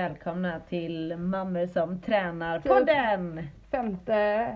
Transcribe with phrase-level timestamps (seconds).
[0.00, 2.72] Välkomna till Mammor som tränar Typ.
[2.72, 3.40] podden!
[3.70, 4.48] femte,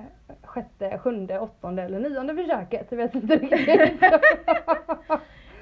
[0.43, 2.87] sjätte, sjunde, åttonde eller nionde försöket.
[2.91, 4.03] Jag vet inte riktigt.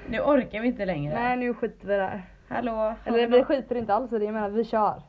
[0.09, 1.13] Nu orkar vi inte längre.
[1.13, 2.21] Nej nu skiter vi där.
[2.47, 2.93] Hallå?
[3.05, 5.01] Eller vi skiter inte alls i det, jag menar vi kör.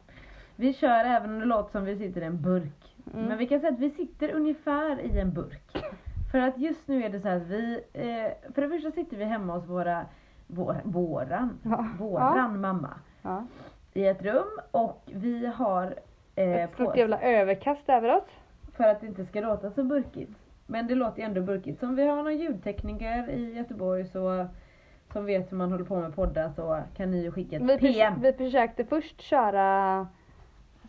[0.56, 2.94] Vi kör även om det låter som vi sitter i en burk.
[3.14, 3.26] Mm.
[3.26, 5.84] Men vi kan säga att vi sitter ungefär i en burk.
[6.32, 9.24] För att just nu är det så att vi, eh, för det första sitter vi
[9.24, 10.06] hemma hos våra,
[10.46, 11.86] vår, våran, Ja.
[11.98, 12.90] våran mamma
[13.22, 13.46] Ja.
[13.94, 15.94] I ett rum och vi har
[16.34, 18.24] eh, Ett på stort jävla överkast över oss.
[18.76, 20.30] för att det inte ska låta så burkigt.
[20.66, 21.80] Men det låter ju ändå burkigt.
[21.80, 24.46] Så om vi har någon ljudtekniker i Göteborg så
[25.12, 27.78] som vet hur man håller på med poddar så kan ni ju skicka ett Vi,
[27.78, 28.20] PM.
[28.20, 30.06] vi försökte först köra,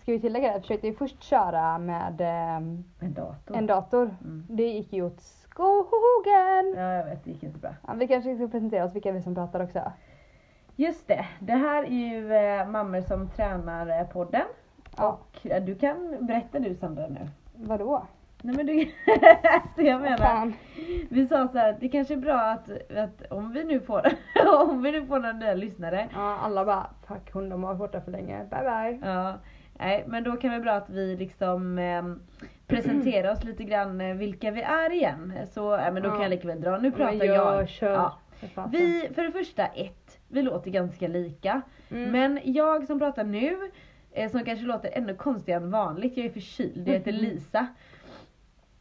[0.02, 0.56] ska vi tillägga det?
[0.58, 3.56] Vi försökte ju först köra med ehm, En dator.
[3.58, 4.16] en dator.
[4.23, 4.45] Mm.
[4.50, 6.73] Det gick ju åt skogen.
[6.76, 7.72] Ja jag vet, det gick inte bra.
[7.88, 9.92] Ja, vi kanske ska presentera oss vilka vi som pratar också.
[10.76, 14.42] Just det, det här är ju eh, Mammor som tränar eh, podden.
[14.98, 15.08] Ja.
[15.08, 17.28] Och eh, du kan berätta du Sandra nu.
[17.56, 18.06] Vadå?
[18.42, 18.86] Nej men du,
[19.76, 20.17] så jag Vad menar.
[20.17, 20.54] fan?
[21.09, 24.02] Vi sa så här att det kanske är bra att, att om vi nu får,
[24.70, 26.08] om vi nu får några nya lyssnare.
[26.14, 28.38] Ja, alla bara fuck hon de har varit borta för länge.
[28.50, 29.10] Bye bye.
[29.12, 29.34] Ja,
[29.80, 32.22] nej men då kan det vara bra att vi liksom ehm,
[32.67, 35.34] presenterar oss lite grann eh, vilka vi är igen.
[35.52, 36.23] Så, ja, men då kan Ja.
[36.23, 36.78] jag lika väl dra.
[36.78, 37.70] Nu pratar Men jag.
[37.70, 37.94] Kör.
[37.94, 38.17] Ja.
[38.72, 41.61] Vi, för det första ett, vi låter ganska lika.
[41.91, 42.11] Mm.
[42.11, 43.58] Men jag som pratar nu,
[44.11, 47.22] eh, som kanske låter ännu konstigare än vanligt, jag är förkyld, jag heter Mhm.
[47.22, 47.67] Lisa.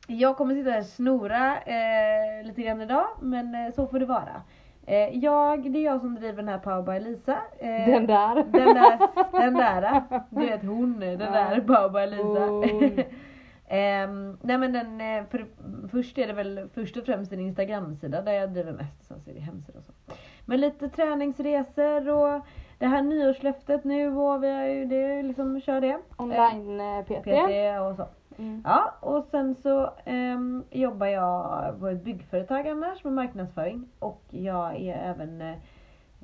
[0.06, 4.06] Jag kommer sitta här och snora eh, lite grann idag, men eh, så får det
[4.06, 4.42] vara.
[4.86, 7.38] Eh, jag, det är jag som driver den här Power by Lisa.
[7.58, 8.34] Eh, Den där.
[8.34, 8.98] Den där,
[9.40, 13.04] den där, du vet hon, den där Power by Lisa.
[13.68, 15.46] Ehm, nej men den, eh, för,
[15.88, 19.30] först är det väl först och främst en Instagram-sida där jag driver mest, sen så
[19.30, 19.92] är det hemsida och så.
[20.44, 22.40] Men lite träningsresor och
[22.78, 25.98] det här nyårslöftet nu och vi har ju, det liksom, kör det.
[26.16, 27.22] Online eh, PT.
[27.22, 28.06] PT och så.
[28.38, 28.62] Mm.
[28.64, 34.76] Ja, och sen så ehm, jobbar jag på ett byggföretag annars med marknadsföring och jag
[34.76, 35.56] är även eh,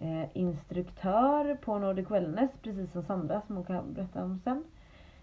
[0.01, 4.65] eh, instruktör på Nordic Wellness precis som Sandra som hon kan berätta om sen.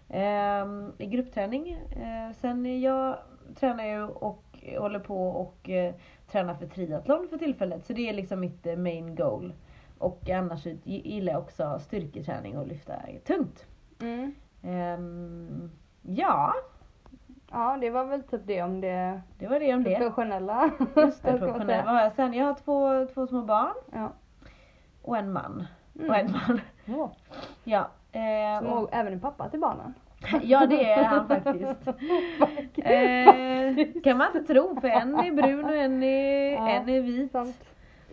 [0.08, 1.72] Ehm, I gruppträning.
[1.72, 3.16] Eh, sen jag
[3.54, 4.44] tränar ju och
[4.78, 5.94] håller på och eh,
[6.30, 9.52] tränar för triathlon för tillfället så det är liksom mitt eh, main goal.
[9.98, 12.94] Och annars gillar jag också styrketräning och lyfta
[13.26, 13.66] tungt.
[14.00, 14.34] Mm.
[14.62, 15.70] Ehm,
[16.02, 16.54] ja,
[17.50, 19.94] Ja det var väl typ det om det det var det om det.
[19.96, 20.70] professionella.
[20.96, 21.66] Just det, Vad ska man professionell.
[21.66, 21.84] säga?
[21.84, 22.34] Vad har jag sen?
[22.34, 24.12] Jag har två, två små barn Ja.
[25.02, 25.66] och en man.
[25.98, 26.10] Mm.
[26.10, 26.60] Och en man.
[26.84, 27.10] Ja.
[27.64, 27.88] Ja.
[28.12, 29.94] Eh, Som och, även en pappa till barnen.
[30.42, 31.88] ja det är han faktiskt.
[32.76, 37.00] Eh, kan man inte tro för en är brun och en är, Ja, en är
[37.00, 37.32] vit.
[37.32, 37.64] Sant.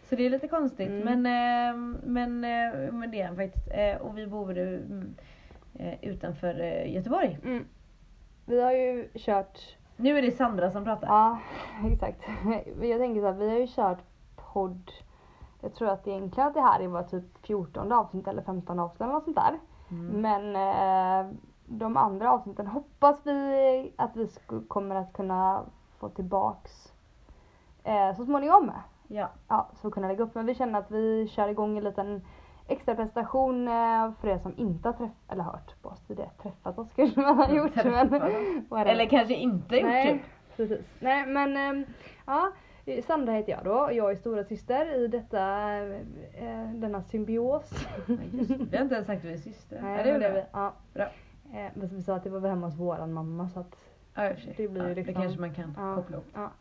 [0.10, 0.90] Så det är lite konstigt.
[0.90, 1.22] Mm.
[1.22, 3.68] Men, eh, men, eh, men det är han faktiskt.
[3.72, 4.58] Eh, och vi bor
[6.02, 6.54] utanför
[6.86, 7.40] Göteborg.
[7.44, 7.66] Mm.
[8.46, 9.60] Vi har ju kört,
[9.96, 11.08] Nu är det Sandra som pratar.
[11.08, 11.40] ja
[11.94, 12.22] exakt.
[12.82, 14.00] Jag tänker så här, vi har ju kört
[14.36, 14.92] podd.
[15.62, 19.14] Jag tror att egentligen att det här var typ 14 avsnitt eller 15 avsnitt eller
[19.14, 19.60] något sånt där.
[19.92, 20.22] Mm.
[20.22, 21.32] Men eh,
[21.66, 24.28] de andra avsnitten hoppas vi att vi
[24.68, 25.64] kommer att kunna
[26.00, 26.94] få tillbaks
[27.84, 28.72] eh, så småningom.
[29.08, 29.30] Ja.
[29.48, 30.36] Ja, så kunna lägga upp.
[30.36, 32.22] Men vi känner att vi kör igång en liten
[32.68, 36.30] extra prestation eh, för er som inte har träffat, eller hört på oss tidigare.
[36.42, 37.76] Träffat oss kanske man har gjort.
[37.76, 38.14] Men.
[38.88, 40.22] Eller kanske inte gjort Nej, typ.
[40.58, 40.86] precis.
[41.00, 41.86] Nej men ehm,
[42.26, 42.52] ja,
[43.08, 43.90] Sandra heter jag då.
[43.94, 45.74] Jag är stora syster i detta,
[46.34, 47.72] eh, denna symbios.
[48.08, 48.56] Ja, just det.
[48.72, 49.82] Vi har inte ens sagt att vi är systrar.
[49.82, 50.44] Nej, det gjorde är vi.
[50.52, 50.74] Ja.
[50.94, 51.04] Bra.
[51.54, 53.76] Eh, men vi sa att det var hemma hos våran mamma så att
[54.16, 54.36] Ja, och.
[54.58, 55.96] Det blir ja, liksom- Det kanske man kan Ja.
[55.96, 56.26] koppla ihop.
[56.34, 56.52] Ja.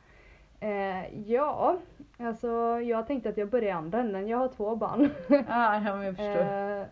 [0.60, 1.76] Eh, ja,
[2.18, 2.48] alltså
[2.80, 4.28] jag tänkte att jag börjar i andra änden.
[4.28, 5.10] Jag har två barn.
[5.28, 6.52] Ja, ja, jag förstår.
[6.80, 6.84] eh,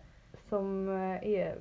[0.49, 1.58] som eh, är,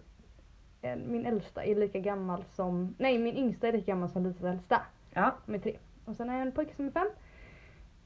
[1.07, 4.81] min äldsta är lika gammal som, nej min yngsta är lika gammal som Lisas äldsta.
[5.13, 5.31] ja.
[5.47, 5.77] Är tre.
[6.05, 7.07] Och sen har jag en pojke som är fem.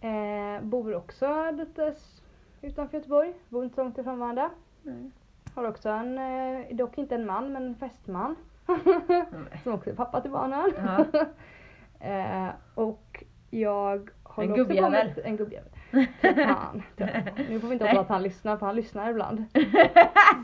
[0.05, 1.93] Eh, bor också lite
[2.61, 3.33] utanför Göteborg.
[3.49, 4.49] Bor inte så långt ifrån varandra.
[4.83, 5.11] Nej.
[5.55, 8.35] Har också en, eh, dock inte en man, men en fästman.
[8.67, 9.25] Nej.
[9.63, 10.71] som också är pappa till barnen.
[10.77, 11.05] Ja.
[12.07, 15.11] eh, och jag håller En också gubbjävel.
[15.23, 15.69] en gubbjävel.
[16.21, 16.83] Fan.
[17.49, 19.43] Nu får vi inte hoppas att han lyssnar, för han lyssnar ibland.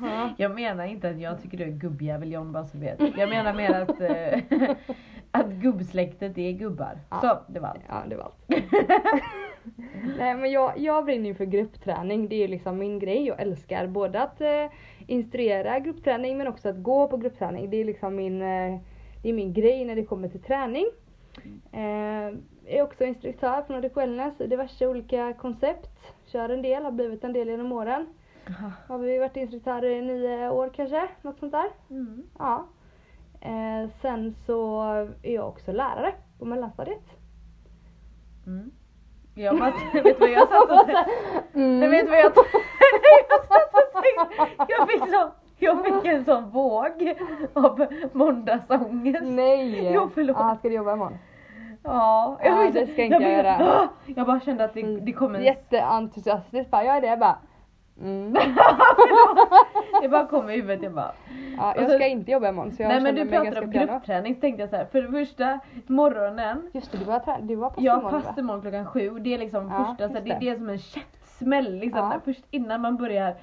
[0.02, 0.30] Ja.
[0.38, 3.18] Jag menar inte att jag tycker du är gubbjävel John bara så vet.
[3.18, 4.76] Jag menar mer att, eh,
[5.32, 7.00] att gubbsläktet är gubbar.
[7.10, 7.22] Ja.
[7.22, 7.82] Så, det var allt.
[7.88, 8.64] Ja, det var allt.
[10.18, 12.30] Nej men jag, jag brinner ju för gruppträning.
[12.30, 13.28] Det är ju liksom min grej.
[13.28, 14.66] Jag älskar både att eh,
[15.08, 17.70] instruera gruppträning men också att gå på gruppträning.
[17.70, 18.80] Det är liksom min, eh,
[19.24, 20.86] det är min grej när det kommer till träning.
[21.72, 22.36] Eh,
[22.66, 26.14] är också instruktör på Nordic Wellness i diverse olika koncept.
[26.26, 28.06] Kör en del, har blivit en del genom åren.
[28.88, 31.08] Har vi varit instruktör i nio år kanske?
[31.22, 31.70] Något sånt där.
[31.90, 32.24] Mm.
[32.40, 32.68] Ja.
[33.42, 34.82] Eh, sen så
[35.24, 37.04] är jag också lärare på mellanstadiet.
[38.48, 38.72] Mm.
[39.36, 39.74] Jag bara,
[40.04, 41.06] vet vad jag satt och tänkte?
[41.54, 41.80] Mm.
[41.80, 42.34] Nej, vet du vad jag
[43.30, 44.66] jag satt och tänkte?
[44.68, 47.16] Jag fick, så, jag fick en sån våg
[47.54, 49.24] av måndagsångest.
[49.24, 49.92] Nej!
[49.94, 50.38] Jo, förlåt.
[50.40, 51.18] Ah, ska du jobba imorgon?
[51.84, 53.56] Ja, Ja, fick det ska inte jag göra.
[53.60, 53.88] Ah!
[54.06, 57.08] Jag bara kände att det, det kom en Jätteentusiastiskt bara, jag är det.
[57.08, 57.38] Jag bara,
[58.04, 58.34] mm.
[60.02, 61.12] Det bara kom i huvudet, jag bara
[61.58, 64.36] ja, jag så- ska inte jobba imorgon så jag Nej men du pratade om gruppträning
[64.36, 67.70] så tänkte jag så här, för det första, morgonen Just det, du var, du var
[67.70, 68.28] på Jag imorgon, va?
[68.28, 70.38] passar imorgon klockan sju, det är liksom Ja, första, så här, det.
[70.40, 72.20] det är som en käftsmäll liksom, Ja.
[72.26, 73.36] först innan man börjar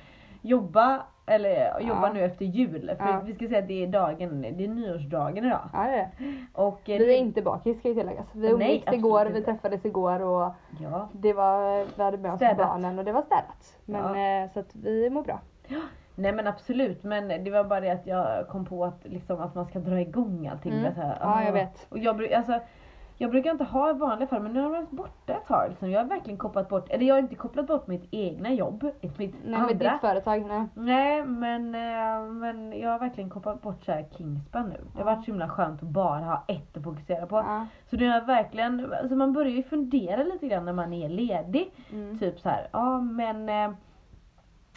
[0.42, 2.12] jobba, eller jobba Ja.
[2.12, 2.92] nu efter jul.
[2.98, 3.20] För Ja.
[3.24, 5.68] vi ska säga att det är dagen, det är nyårsdagen idag.
[5.72, 6.08] Ja det är.
[6.52, 8.26] Och eh, Vi det- är inte bakis ska ju tilläggas.
[8.34, 9.32] Vi umgicks igår, inte.
[9.32, 11.08] vi träffades igår och Ja.
[11.12, 12.56] det var, vi hade med oss Städat.
[12.58, 13.78] barnen och det var städat.
[13.84, 15.40] Men eh, så att vi mår bra.
[16.14, 19.54] Nej men absolut, men det var bara det att jag kom på att, liksom, att
[19.54, 20.72] man ska dra igång allting.
[20.72, 20.94] Mm.
[20.94, 21.52] Så här, Ja, jag ah.
[21.52, 21.86] vet.
[21.88, 22.60] Och jag, alltså,
[23.20, 25.68] jag brukar inte ha i vanliga fall men nu har jag varit borta ett tag.
[25.70, 25.90] Liksom.
[25.90, 28.84] Jag har verkligen kopplat bort, eller jag har inte kopplat bort mitt egna jobb,
[29.16, 29.66] mitt Nej andra.
[29.66, 30.66] med ditt företag, nej.
[30.74, 34.76] Nej men, eh, men jag har verkligen kopplat bort så här Kingspan nu.
[34.92, 35.14] Det har Ja.
[35.14, 37.36] varit så himla skönt att bara ha ett att fokusera på.
[37.36, 37.66] Ja.
[37.90, 41.08] Så nu har jag verkligen, alltså man börjar ju fundera lite grann när man är
[41.08, 41.72] ledig.
[41.92, 42.18] Mm.
[42.18, 43.70] Typ så här, ja men eh,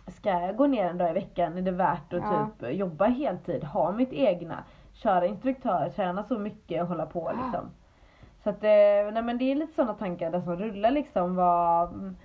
[0.08, 2.50] Ska jag gå ner en dag i veckan är det värt att Ja.
[2.60, 7.70] typ jobba heltid, ha mitt egna, köra instruktör, träna så mycket och hålla på liksom.
[8.44, 11.90] Så att, eh, nej men det är lite sådana tankar där som rullar liksom vad,
[11.94, 12.16] mm,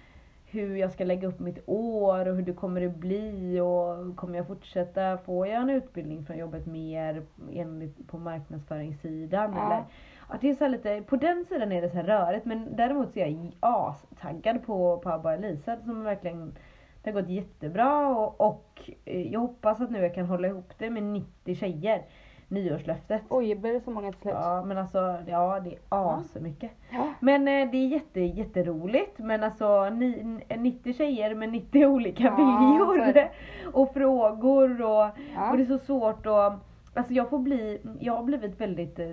[0.46, 4.36] hur jag ska lägga upp mitt år och hur det kommer att bli och kommer
[4.38, 9.52] jag fortsätta, får jag en utbildning från jobbet mer enligt på marknadsföringssidan?
[9.54, 9.66] Ja.
[9.66, 9.84] eller
[10.28, 13.12] Ja, det är så lite, på den sidan är det så här rörigt men däremot
[13.12, 16.54] så är jag astaggad på Pabba och Lisa som verkligen
[17.02, 20.72] Det har gått jättebra och, och eh, jag hoppas att nu jag kan hålla ihop
[20.78, 22.02] det med 90 tjejer
[22.48, 24.34] Nyårslöftet Oj, blir det så många till slut?
[24.34, 27.12] Ja men alltså ja det är asmycket Ja.
[27.20, 32.36] Men eh, det är jätte, jätteroligt men alltså ni, 90 tjejer med 90 olika Ja,
[32.36, 33.28] viljor
[33.72, 35.50] och frågor och Ja.
[35.50, 36.52] och det är så svårt att,
[36.94, 39.06] alltså jag får bli, jag har blivit väldigt eh,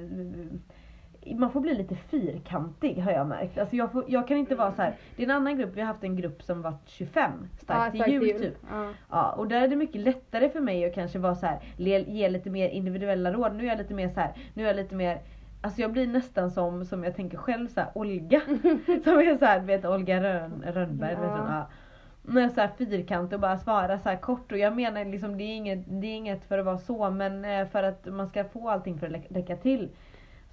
[1.26, 3.58] man får bli lite fyrkantig har jag märkt.
[3.58, 4.96] Alltså jag, får, jag kan inte vara så här.
[5.16, 8.00] det är en annan grupp, vi har haft en grupp som var 25 starkt till
[8.02, 8.58] starkt jul typ.
[8.72, 8.90] Ja.
[9.10, 12.30] Ja, och där är det mycket lättare för mig att kanske vara så här, ge
[12.30, 13.56] lite mer individuella råd.
[13.56, 15.20] Nu är jag lite mer så här, nu är jag lite mer
[15.64, 18.42] Alltså jag blir nästan som, som jag tänker själv så här, Olga.
[19.04, 21.16] som är så här, du vet Olga Rönn, Rönnberg.
[21.16, 21.38] Vet Ja.
[21.38, 21.68] hon, ja.
[22.22, 25.56] Med så här fyrkant och bara svara så kort och jag menar liksom det är
[25.56, 28.70] inget, det är inget för att vara så men eh, för att man ska få
[28.70, 29.90] allting för att räcka till.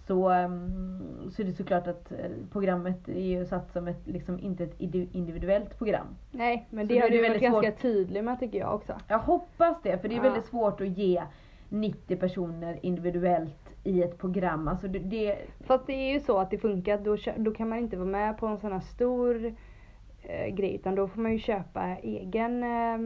[0.06, 2.19] Så, ehm, så är det såklart att eh,
[2.52, 6.06] programmet är ju satt som ett, liksom inte ett indi- individuellt program.
[6.31, 8.75] Nej, men det då har är det du varit väldigt ganska tydlig med tycker jag
[8.75, 8.93] också.
[9.08, 10.23] Jag hoppas det för det är Ja.
[10.23, 11.23] väldigt svårt att ge
[11.69, 14.69] 90 personer individuellt i ett program.
[14.69, 17.79] Alltså det, det Fast det är ju så att det funkar, då, då kan man
[17.79, 19.55] inte vara med på en sån här stor
[20.23, 22.99] eh, grej utan då får man ju köpa egen, eh,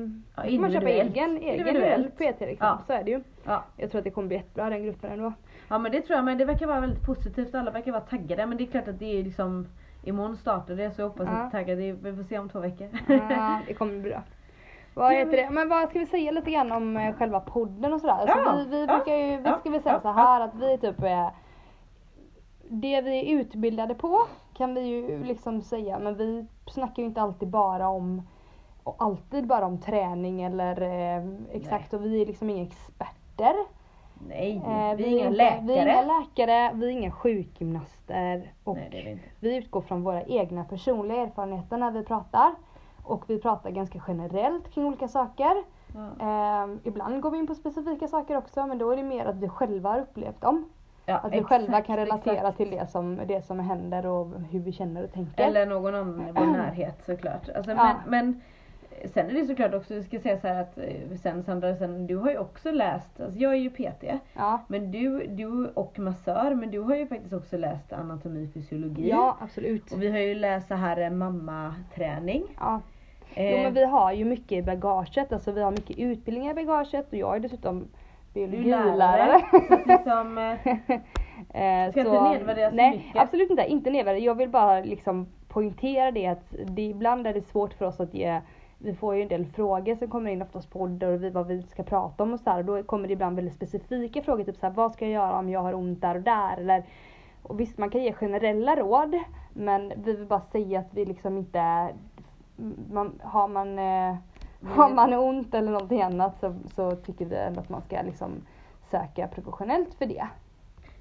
[0.50, 2.14] får man köpa egen, egen Individuellt.
[2.17, 2.67] PT liksom.
[2.67, 2.79] Ja.
[2.86, 3.20] Så är det ju.
[3.46, 3.63] Ja.
[3.77, 5.32] Jag tror att det kommer bli jättebra den gruppen ändå.
[5.69, 8.46] ja men det tror jag men det verkar vara väldigt positivt alla verkar vara taggade
[8.46, 9.67] men det är klart att det är liksom
[10.06, 11.32] Imorgon startar det så jag hoppas Ja.
[11.32, 11.79] att jag är taggad.
[11.79, 12.89] Det- Vi får se om två veckor.
[13.08, 14.22] Ja, det kommer bli bra.
[14.94, 15.51] Vad heter det?
[15.51, 18.13] Men vad ska vi säga lite grann om eh, själva podden och sådär?
[18.15, 21.03] Alltså Ja, vi, vi brukar ju, vi ska väl säga så här att vi typ
[21.03, 21.31] är
[22.69, 24.19] det vi är utbildade på
[24.56, 28.22] kan vi ju liksom säga men vi snackar ju inte alltid bara om
[28.82, 33.08] och alltid bara om träning eller eh, exakt och vi är liksom inga experter.
[34.29, 35.60] Nej, Eh, vi är inga läkare.
[35.67, 38.88] Vi är inga läkare, vi är inga sjukgymnaster och Nej
[39.41, 42.55] vi vi utgår från våra egna personliga erfarenheter när vi pratar.
[43.05, 45.55] Och vi pratar ganska generellt kring olika saker.
[45.94, 46.26] Ja.
[46.26, 49.36] Ehm, ibland går vi in på specifika saker också men då är det mer att
[49.36, 50.64] vi själva har upplevt dem.
[51.06, 52.56] Ja, Att vi exakt, själva kan relatera exakt.
[52.56, 55.44] till det som, det som händer och hur vi känner och tänker.
[55.44, 57.48] Eller någon annan i vår närhet såklart.
[57.56, 57.76] Alltså, Ja.
[57.84, 58.41] men, men
[59.05, 62.17] sen är det såklart också, jag ska säga så att eh, sen Sandra, sen, du
[62.17, 64.05] har ju också läst, alltså jag är ju PT.
[64.36, 69.08] Ja, Men du, du och massör, men du har ju faktiskt också läst anatomi fysiologi.
[69.10, 69.93] ja absolut.
[69.93, 72.43] Och vi har ju läst så här eh, mammaträning.
[72.60, 72.81] Ja.
[73.36, 76.65] Jo Eh, men vi har ju mycket i bagaget, alltså vi har mycket utbildningar i
[76.65, 77.84] bagaget och jag är dessutom
[78.34, 78.96] du är biologilärare.
[78.96, 79.41] lärare.
[79.69, 80.98] Så liksom, eh,
[81.55, 83.22] Eh, Ska inte nedvärdera så nej, mycket.
[83.22, 83.65] absolut inte.
[83.67, 84.24] Inte nedvärdera.
[84.24, 88.15] Jag vill bara liksom poängtera det att det, ibland är det svårt för oss att
[88.15, 88.41] ge
[88.84, 91.46] vi får ju en del frågor som kommer in oftast på poddar och vi, vad
[91.46, 92.58] vi ska prata om och så här.
[92.58, 94.44] Och då kommer det ibland väldigt specifika frågor.
[94.44, 96.56] Typ så här, vad ska jag göra om jag har ont där och där?
[96.56, 96.84] Eller,
[97.43, 99.19] och visst man kan ge generella råd.
[99.53, 101.88] Men vi vill bara säga att vi liksom inte
[102.91, 104.17] man, har man eh,
[104.69, 108.31] har man ont eller någonting annat så, så tycker vi ändå att man ska liksom
[108.91, 110.29] söka professionellt för det.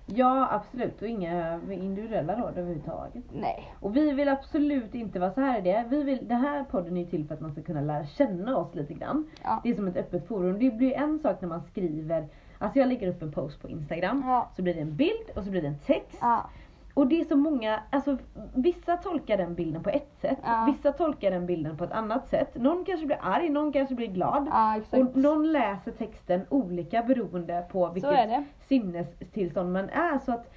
[0.05, 3.23] Ja absolut och inga individuella råd överhuvudtaget.
[3.31, 3.73] Nej.
[3.79, 5.85] Och vi vill absolut inte vara så här är det.
[5.89, 8.75] Vi vill, det här podden är till för att man ska kunna lära känna oss
[8.75, 9.29] lite grann.
[9.43, 9.59] Ja.
[9.63, 10.59] Det är som ett öppet forum.
[10.59, 14.23] Det blir en sak när man skriver, alltså jag lägger upp en post på Instagram.
[14.25, 14.49] Ja.
[14.55, 16.17] Så blir det en bild och så blir det en text.
[16.21, 16.49] Ja.
[16.93, 18.17] Och det är så många, alltså
[18.55, 20.37] vissa tolkar den bilden på ett sätt.
[20.43, 20.63] Ja.
[20.67, 22.55] Vissa tolkar den bilden på ett annat sätt.
[22.55, 24.47] Någon kanske blir arg, någon kanske blir glad.
[24.51, 24.79] Ja.
[24.99, 30.19] Och någon läser texten olika beroende på vilket sinnestillstånd man är.
[30.19, 30.53] Så att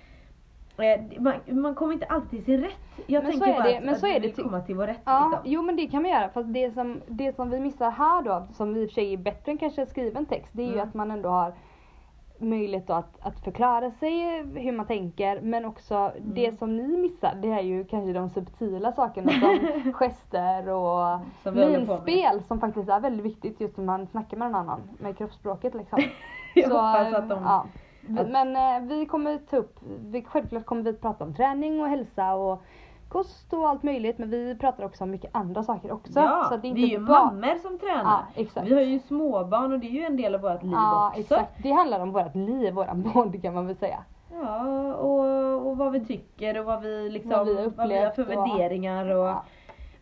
[0.79, 3.05] eh, man, man kommer inte alltid till sin rätt.
[3.07, 4.61] Jag Men så tänker är bara det, att, men att så vi vill ty- komma
[4.61, 5.01] till vår rätt.
[5.05, 5.53] Ja, liksom.
[5.53, 6.29] jo men det kan man göra.
[6.29, 9.17] Fast det som, det som vi missar här då, som i och för sig är
[9.17, 10.89] bättre än kanske skriven text, det är ju Mm.
[10.89, 11.53] att man ändå har
[12.39, 16.13] möjlighet att, att förklara sig hur man tänker men också Mm.
[16.35, 21.55] det som ni missar det är ju kanske de subtila sakerna som gester och Som
[21.55, 25.75] minspel som faktiskt är väldigt viktigt just när man snackar med någon annan med kroppsspråket
[25.75, 25.99] liksom.
[26.55, 27.43] Jag Så, hoppas att de...
[27.43, 27.67] ja.
[28.09, 32.35] Men eh, vi kommer ta upp, vi, självklart kommer vi prata om träning och hälsa
[32.35, 32.63] och
[33.09, 36.21] kost och allt möjligt men vi pratar också om mycket andra saker också.
[36.21, 37.25] Ja, så det är vi är inte ju bara...
[37.25, 38.25] mammor som tränar.
[38.55, 38.63] Ja.
[38.63, 41.21] Vi har ju småbarn och det är ju en del av vårt liv Ja, också.
[41.21, 41.53] exakt.
[41.63, 43.99] Det handlar om vårt liv, våran podd kan man väl säga.
[44.33, 48.11] Ja, och, och vad vi tycker och vad vi liksom, Vad vi vad vi har
[48.11, 49.35] för och- värderingar och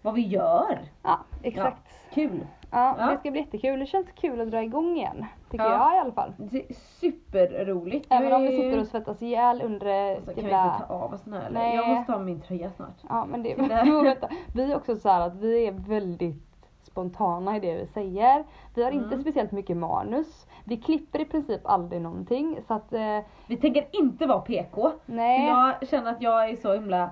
[0.03, 0.79] vad vi gör.
[1.03, 1.91] ja exakt.
[2.15, 2.47] Kul!
[2.75, 3.07] Ja, Ja.
[3.11, 3.79] det ska bli jättekul.
[3.81, 5.27] Det känns kul att dra igång igen.
[5.51, 5.71] Tycker Ja.
[5.89, 6.33] jag i alla fall.
[6.37, 8.07] Det är superroligt.
[8.11, 10.75] Även om vi sitter och svettas ihjäl under så kan vi jävla...
[10.75, 11.51] inte ta av oss den här?
[11.51, 11.77] Nej.
[11.77, 12.97] Jag måste ha min tröja snart.
[13.09, 13.55] Ja men det,
[14.05, 14.29] vänta.
[14.55, 16.45] Vi är också så här att vi är väldigt
[16.83, 18.45] spontana i det vi säger.
[18.75, 19.21] Vi har inte Mm.
[19.21, 20.47] speciellt mycket manus.
[20.65, 24.91] Vi klipper i princip aldrig någonting så att eh, Vi tänker inte vara PK.
[25.07, 25.47] Nej.
[25.49, 27.11] jag känner att jag är så himla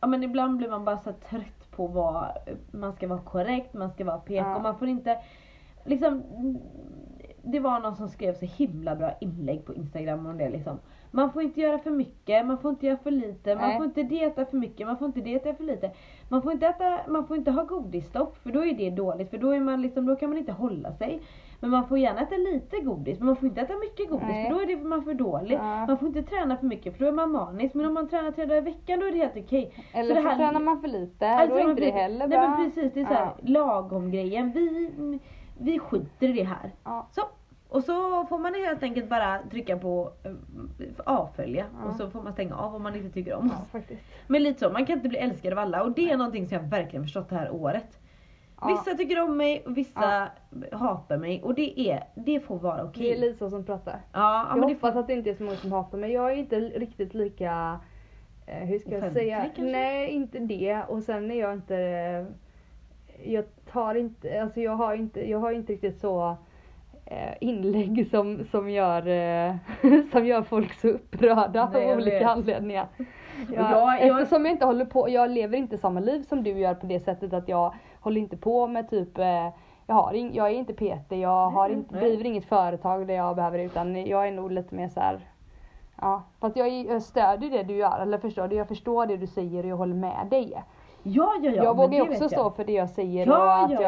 [0.00, 2.26] Ja men ibland blir man bara så trött på vad
[2.70, 4.58] man ska vara korrekt, man ska vara PK, Ja.
[4.58, 5.18] man får inte
[5.84, 6.22] liksom
[7.42, 10.78] Det var någon som skrev så himla bra inlägg på Instagram om det liksom.
[11.10, 13.76] Man får inte göra för mycket, man får inte göra för lite, man Nej.
[13.76, 15.90] får inte dieta för mycket, man får inte dieta för lite.
[16.28, 19.38] Man får inte äta, man får inte ha godisstopp för då är det dåligt för
[19.38, 21.20] då är man liksom, då kan man inte hålla sig.
[21.64, 24.44] Men man får gärna äta lite godis men man får inte äta mycket godis Nej.
[24.48, 25.54] för då är det man för dålig.
[25.54, 25.86] Ja.
[25.86, 28.30] Man får inte träna för mycket för då är man manisk men om man tränar
[28.30, 29.72] tre dagar i veckan då är det helt okej.
[29.92, 32.38] Eller det så här- tränar man för lite, Alltså, då är inte det heller Nej
[32.38, 32.48] bra.
[32.48, 33.34] men precis, det är såhär Ja.
[33.42, 34.52] lagom grejen.
[34.52, 34.90] Vi,
[35.58, 36.70] vi skiter i det här.
[36.84, 37.06] Ja.
[37.10, 37.22] Så.
[37.68, 40.32] Och så får man helt enkelt bara trycka på eh,
[41.06, 41.88] avfölja Ja.
[41.88, 43.70] och så får man stänga av om man inte tycker om Ja, oss.
[43.70, 44.02] faktiskt.
[44.26, 46.56] Men lite så, man kan inte bli älskad av alla och det är någonting som
[46.56, 47.98] jag verkligen förstått det här året.
[48.62, 50.28] Vissa tycker om mig och vissa
[50.72, 53.02] hatar mig och det är, det får vara okej.
[53.02, 53.92] Det är Lisa som pratar.
[53.92, 55.98] Ja, ja jag men det hoppas får, att det inte är så många som hatar
[55.98, 56.12] mig.
[56.12, 57.80] Jag är inte riktigt lika,
[58.46, 59.40] eh, hur ska jag säga?
[59.40, 59.62] kanske?
[59.62, 60.82] Nej inte det.
[60.88, 62.26] Och sen är jag inte, eh,
[63.32, 66.36] jag tar inte, alltså jag har inte, jag har inte riktigt så
[67.06, 69.54] eh, inlägg som, som, gör, eh,
[70.12, 72.28] som gör folk så upprörda Nej, av olika vet.
[72.28, 72.88] anledningar.
[73.54, 76.74] Jag, jag- Eftersom jag inte håller på, jag lever inte samma liv som du gör
[76.74, 79.48] på det sättet att jag håller inte på med typ eh,
[79.86, 83.58] jag, har jag är inte PT, jag har inte, driver inget företag där jag behöver
[83.58, 85.20] utan jag är nog lite mer så här.
[86.00, 88.56] Ja, fast jag, jag stödjer det du gör, eller förstår du?
[88.56, 90.52] Jag förstår det du säger och jag håller med dig.
[90.52, 90.62] ja,
[91.42, 91.64] ja, ja.
[91.64, 93.82] jag vågar det också stå för det jag säger Ja, och att ja,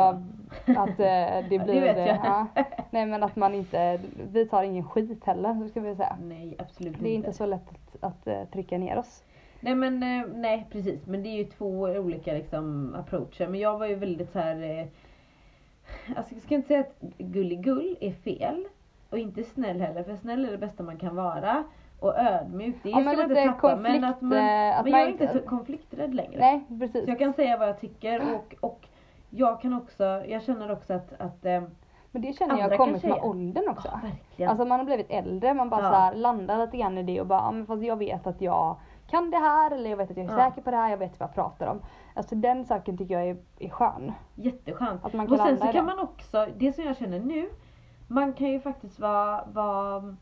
[0.67, 0.97] jag att eh,
[1.49, 2.19] det Ja, blir det vet jag.
[2.25, 2.47] Ja.
[2.91, 4.01] Nej men att man inte,
[4.33, 6.17] vi tar ingen skit heller så ska vi säga.
[6.23, 9.23] Nej absolut Det är inte så lätt att, att eh, trycka ner oss.
[9.67, 13.79] Nej men eh, nej precis men det är ju två olika liksom approacher men jag
[13.79, 14.63] var ju väldigt så här.
[14.63, 14.87] Eh,
[16.17, 18.65] alltså jag ska inte säga att gulligull är fel
[19.11, 21.65] och inte snäll heller för snäll är det bästa man kan vara
[22.01, 24.93] och ödmjuk det Ja, ska man inte tappa men att konflikt, man, eh, att men
[24.93, 26.39] jag är inte- inte konflikträdd längre.
[26.41, 27.05] Nej precis.
[27.05, 28.87] Så jag kan säga vad jag tycker och, och
[29.31, 31.43] jag kan också, jag känner också att, att
[32.11, 33.89] Men det känner andra jag kommit med åldern också.
[33.93, 34.51] ja, verkligen.
[34.51, 36.11] Alltså man har blivit äldre, man bara Ja.
[36.13, 38.77] så landar lite grann i det och bara, ja, men fast jag vet att jag
[39.07, 40.51] kan det här eller jag vet att jag är Ja.
[40.51, 41.81] säker på det här, jag vet vad jag pratar om.
[42.15, 44.13] Alltså den saken tycker jag är, är skön.
[44.35, 45.05] Jätteskönt.
[45.05, 47.49] Att man kan och sen så kan man också, det som jag känner nu,
[48.09, 50.15] man kan ju faktiskt vara, vara,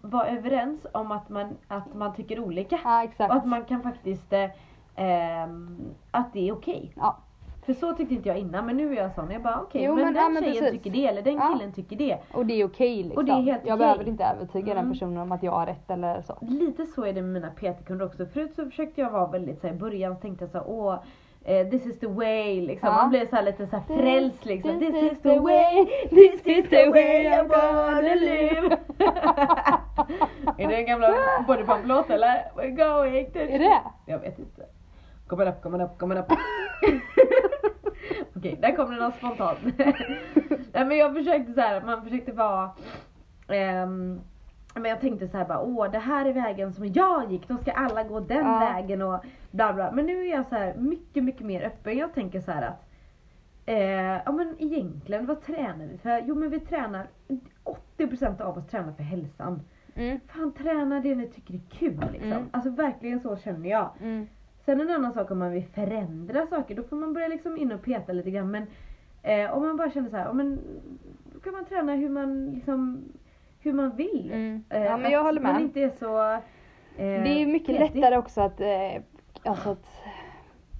[0.00, 2.78] vara överens om att man, att man tycker olika.
[2.84, 3.30] Ja exakt.
[3.30, 4.50] Och att man kan faktiskt, eh,
[4.96, 6.92] ehm, att det är okej.
[6.96, 7.16] Ja.
[7.68, 9.94] För så tyckte inte jag innan men nu är jag sån, jag bara okej Jo,
[9.94, 10.70] men, men- den ja, men tjejen precis.
[10.82, 11.52] tycker det eller den Ja.
[11.52, 12.18] killen tycker det.
[12.32, 13.16] Och det är okej liksom.
[13.16, 13.86] Och det är helt jag okej.
[13.86, 14.84] behöver inte övertyga Mm.
[14.84, 16.38] den personen om att jag har rätt eller så.
[16.40, 18.26] Lite så är det med mina PT-kunder också.
[18.26, 20.66] Förut så försökte jag vara väldigt så här, i början så tänkte jag så här,
[20.68, 20.94] åh
[21.44, 22.88] eh, this is the way liksom.
[22.88, 22.94] Ja.
[22.94, 24.80] Man blev så här, lite så här frälst liksom.
[24.80, 28.76] This This, is the way, this is the way I'm gonna live.
[30.58, 31.08] är det en gamla
[31.46, 32.44] Body Pump-låt eller?
[32.56, 32.70] We're
[33.00, 33.38] going to...
[33.38, 33.80] Är det?
[34.06, 34.62] Jag vet inte.
[35.28, 36.32] Kommer upp, kommer upp, kommer upp.
[38.36, 39.58] Okej, där kom det något spontant.
[40.72, 42.70] Nej men jag försökte så här, man försökte vara
[43.48, 44.20] ehm,
[44.74, 47.56] men jag tänkte så här bara, åh det här är vägen som jag gick, då
[47.56, 48.58] ska alla gå den Ja.
[48.58, 49.90] vägen och bla bla.
[49.92, 51.98] Men nu är jag så här mycket, mycket mer öppen.
[51.98, 52.88] Jag tänker så här att,
[53.66, 56.22] eh, ja men egentligen vad tränar vi för?
[56.26, 57.06] Jo men vi tränar,
[57.96, 59.60] 80% av oss tränar för hälsan.
[59.94, 60.20] Mm.
[60.26, 62.32] Fan träna det ni tycker är kul liksom.
[62.32, 62.48] Mm.
[62.50, 63.90] Alltså verkligen så känner jag.
[64.00, 64.26] Mm.
[64.68, 67.72] Sen en annan sak om man vill förändra saker, då får man börja liksom in
[67.72, 68.50] och peta lite grann.
[68.50, 68.66] Men
[69.22, 70.60] eh, om man bara känner så här, men,
[71.32, 73.04] då kan man träna hur man liksom
[73.60, 74.30] hur man vill.
[74.32, 74.64] Mm.
[74.70, 75.52] Eh, Ja men jag håller med.
[75.52, 76.38] man inte är så eh,
[76.96, 77.96] Det är mycket petig.
[78.00, 79.02] lättare också att, eh,
[79.44, 79.86] alltså att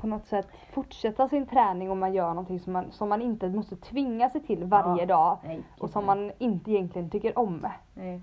[0.00, 3.48] på något sätt fortsätta sin träning om man gör någonting som man, som man inte
[3.48, 5.06] måste tvinga sig till varje Ja.
[5.06, 6.16] dag Nej, och som nej.
[6.16, 7.66] man inte egentligen tycker om.
[7.94, 8.20] Nej.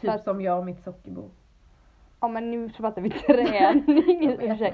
[0.00, 1.30] Typ att, som jag och mitt sockerbo.
[2.22, 4.72] Ja men nu pratar vi träning i och för sig.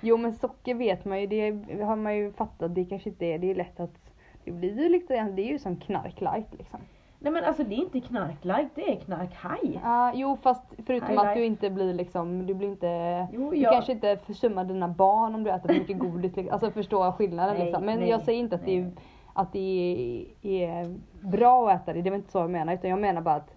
[0.00, 3.38] Jo men socker vet man ju, det har man ju fattat, det kanske inte är,
[3.38, 4.12] det är lätt att
[4.44, 6.78] det blir ju liksom, det är ju som knark light liksom.
[7.18, 9.78] nej men alltså det är inte knark light, det är knark high.
[9.84, 11.38] Ja, jo fast förutom High att life.
[11.40, 15.34] du inte blir liksom, du blir inte Jo, Du jag, kanske inte försummar dina barn
[15.34, 16.52] om du äter för mycket godis, liksom.
[16.52, 17.84] alltså förstå skillnaden Nej, liksom.
[17.84, 18.92] Men nej, jag säger inte att det, är, nej.
[19.32, 22.74] att det är, är bra att äta det, det är väl inte så jag menar
[22.74, 23.54] utan jag menar bara att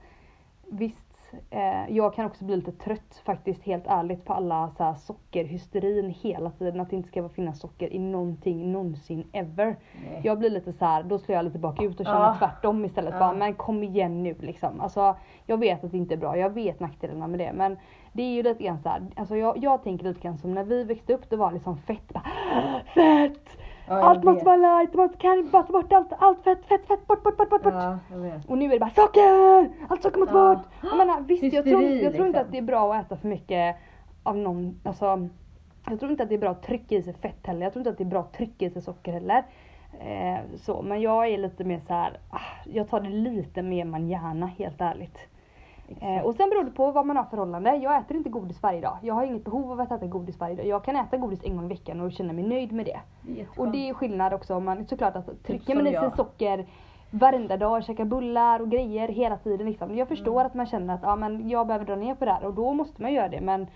[0.68, 1.02] visst,
[1.50, 6.10] eh, jag kan också bli lite trött faktiskt helt ärligt på alla så här, sockerhysterin
[6.10, 9.75] hela tiden, att det inte ska finnas socker i någonting någonsin ever.
[10.10, 10.22] nej.
[10.24, 12.36] Jag blir lite så här, då slår jag lite bakut och känner Ja.
[12.40, 13.13] tvärtom istället.
[13.13, 13.20] Ja.
[13.20, 14.82] Bara, men kom igen nu liksom.
[14.82, 17.54] Alltså, jag vet att det inte är bra, jag vet nackdelarna med det.
[17.54, 17.78] Men
[18.13, 20.63] det är ju lite grann så här, alltså jag, jag tänker lite grann som när
[20.63, 22.13] vi växte upp, det var liksom fett.
[22.13, 22.24] Bara,
[22.94, 23.58] fett!
[23.88, 27.08] Ja, allt måste vara light, man kan bara ta bort allt, allt fett, fett, fett,
[27.08, 27.62] bort, bort, bort, bort.
[27.66, 28.46] Ja, jag vet.
[28.50, 29.70] Och nu är det bara socker!
[29.90, 30.56] Allt socker måste Ja.
[30.56, 30.66] bort!
[30.84, 32.48] Jag menar, visst, jag tror, Hysteri, jag tror inte liksom.
[32.48, 33.75] att det är bra att äta för mycket
[34.24, 35.27] av någon, alltså
[35.90, 37.62] jag tror inte att det är bra att trycka i sig fett heller.
[37.62, 39.44] Jag tror inte att det är bra att trycka i sig socker heller.
[40.00, 43.86] Eh, så, men jag är lite mer så här, ah, jag tar det lite mer
[43.86, 45.18] manjana helt ärligt.
[46.01, 47.75] Eh, och sen beror det på vad man har förhållande.
[47.75, 48.98] Jag äter inte godis varje dag.
[49.01, 50.65] Jag har inget behov av att äta godis varje dag.
[50.65, 53.00] Jag kan äta godis en gång i veckan och känna mig nöjd med det.
[53.22, 55.93] Det Och det är skillnad också om man såklart att trycker som man i sig
[56.03, 56.15] jag.
[56.15, 56.65] socker
[57.09, 59.96] varenda dag, käkar bullar och grejer hela tiden liksom.
[59.96, 60.46] Jag förstår Mm.
[60.46, 62.74] att man känner att ja, men jag behöver dra ner på det här och då
[62.74, 63.67] måste man göra det men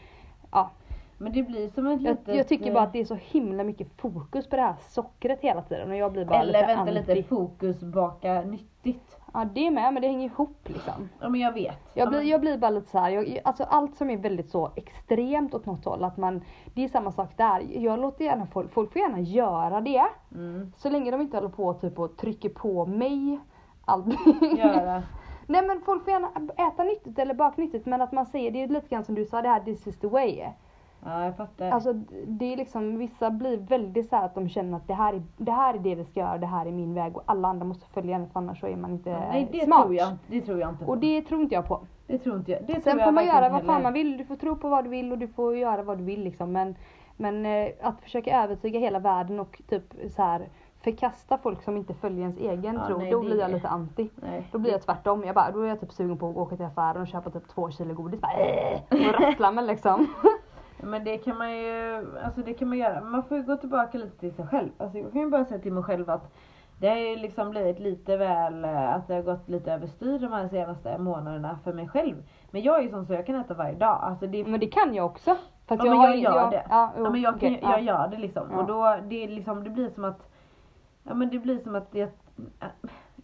[0.51, 0.69] ja,
[1.17, 2.35] Men det blir som ett jag, litet...
[2.35, 5.39] jag tycker bara eh, att det är så himla mycket fokus på det här sockret
[5.41, 6.93] hela tiden och jag blir bara Eller lite vänta anti.
[7.15, 9.16] lite, fokus baka nyttigt.
[9.33, 11.09] Ja det är med men det hänger ihop liksom.
[11.19, 11.77] Ja men jag vet.
[11.93, 14.49] Jag ja, blir, jag blir bara lite så här, jag, alltså allt som är väldigt
[14.49, 16.41] så extremt åt något håll, att man,
[16.73, 17.65] det är samma sak där.
[17.83, 20.05] Jag låter gärna folk, folk får gärna göra det.
[20.31, 23.39] mm, Så länge de inte håller på typ och trycker på mig
[23.85, 24.05] allt.
[24.57, 25.03] göra.
[25.47, 26.31] Nej men folk får gärna
[26.67, 29.25] äta nyttigt eller baka nyttigt men att man säger, det är lite grann som du
[29.25, 30.43] sa det här this is the way.
[31.05, 31.71] Ja jag fattar.
[31.71, 31.93] Alltså
[32.27, 35.21] det är liksom, vissa blir väldigt så här att de känner att det här, är,
[35.38, 37.65] det här är det vi ska göra, det här är min väg och alla andra
[37.65, 39.81] måste följa den för annars så är man inte Ja, Nej det smart.
[39.83, 40.91] tror jag det tror jag inte på.
[40.91, 41.79] Och det tror inte jag på.
[42.07, 42.62] det tror inte jag.
[42.62, 44.69] Det tror Sen jag får man göra vad fan man vill, du får tro på
[44.69, 46.75] vad du vill och du får göra vad du vill liksom men
[47.17, 49.83] men eh, att försöka övertyga hela världen och typ
[50.15, 50.49] så här
[50.83, 54.10] förkasta folk som inte följer ens egen Ja, tro, nej, då blir jag lite anti.
[54.15, 54.47] Nej.
[54.51, 55.23] Då blir jag tvärtom.
[55.23, 57.47] Jag bara, då är jag typ sugen på att åka till affären och köpa typ
[57.47, 58.21] två kilo godis.
[58.21, 60.07] Bara, äh, och rassla mig liksom.
[60.83, 63.01] Men det kan man ju, alltså det kan man göra.
[63.01, 64.69] Man får ju gå tillbaka lite till sig själv.
[64.77, 66.33] Alltså jag kan ju bara säga till mig själv att
[66.79, 70.31] det har ju liksom blivit lite väl, eh, att det har gått lite överstyr de
[70.31, 72.15] här senaste månaderna för mig själv.
[72.51, 73.99] Men jag är ju sån så jag kan äta varje dag.
[74.01, 75.37] Alltså det, Men det kan jag också.
[75.67, 76.65] Fast ja, men jag gör det.
[76.69, 77.79] Ja, jo, ja, men jag, kan, okej, jag ja.
[77.79, 78.51] gör det liksom.
[78.51, 80.29] Och då, det, liksom, det blir som att,
[81.03, 82.13] ja men det blir som att det,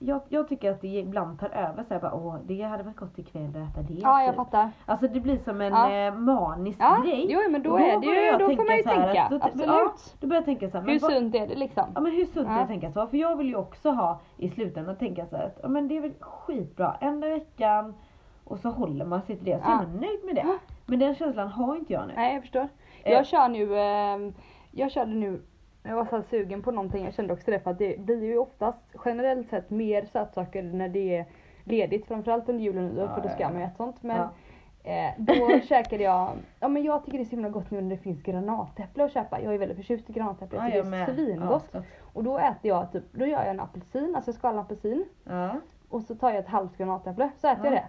[0.05, 2.95] jag, jag tycker att det ibland tar över så här bara, åh det hade varit
[2.95, 3.93] gott ikväll att äta det.
[3.93, 4.35] Ja, jag typ.
[4.35, 4.71] fattar.
[4.85, 5.91] Alltså det blir som en Ja.
[5.91, 7.25] eh, manisk Ja, grej.
[7.29, 9.23] jo men då Och är det ju, jag då får man ju tänka.
[9.23, 9.67] att- då- Absolut.
[9.67, 11.83] Ja, då börjar jag tänka så här, men Hur sunt är det liksom?
[11.95, 12.61] Ja men hur sunt är det Ja.
[12.61, 13.07] att tänka så?
[13.07, 15.97] För jag vill ju också ha i slutändan tänka så här att ja, men det
[15.97, 17.93] är väl skitbra en i veckan
[18.43, 19.73] och så håller man sig till det så Ja.
[19.73, 20.57] är man nöjd med det.
[20.85, 22.13] Men den känslan har inte jag nu.
[22.15, 22.67] Nej jag förstår.
[23.03, 23.13] Eh.
[23.13, 24.33] Jag kör nu, eh,
[24.71, 25.41] jag körde nu,
[25.83, 28.37] jag var så sugen på någonting, jag kände också det för att det blir ju
[28.37, 31.25] oftast generellt sett mer sötsaker när det är
[31.63, 33.49] ledigt, framförallt under julen och nyår Ja, för då ska ja.
[33.49, 34.03] man ju äta sånt.
[34.03, 34.27] Men
[34.83, 37.89] eh, då käkade jag, ja men jag tycker det är så himla gott nu när
[37.89, 39.41] det finns granatäpple att köpa.
[39.41, 41.75] Jag är väldigt förtjust i granatäpple, jag Ja, tycker det är svingott.
[42.13, 45.05] Och då äter jag typ, då gör jag en apelsin, alltså jag skalar en apelsin
[45.23, 45.49] ja.
[45.89, 47.79] och så tar jag ett halvt granatäpple, så äter jag Ja.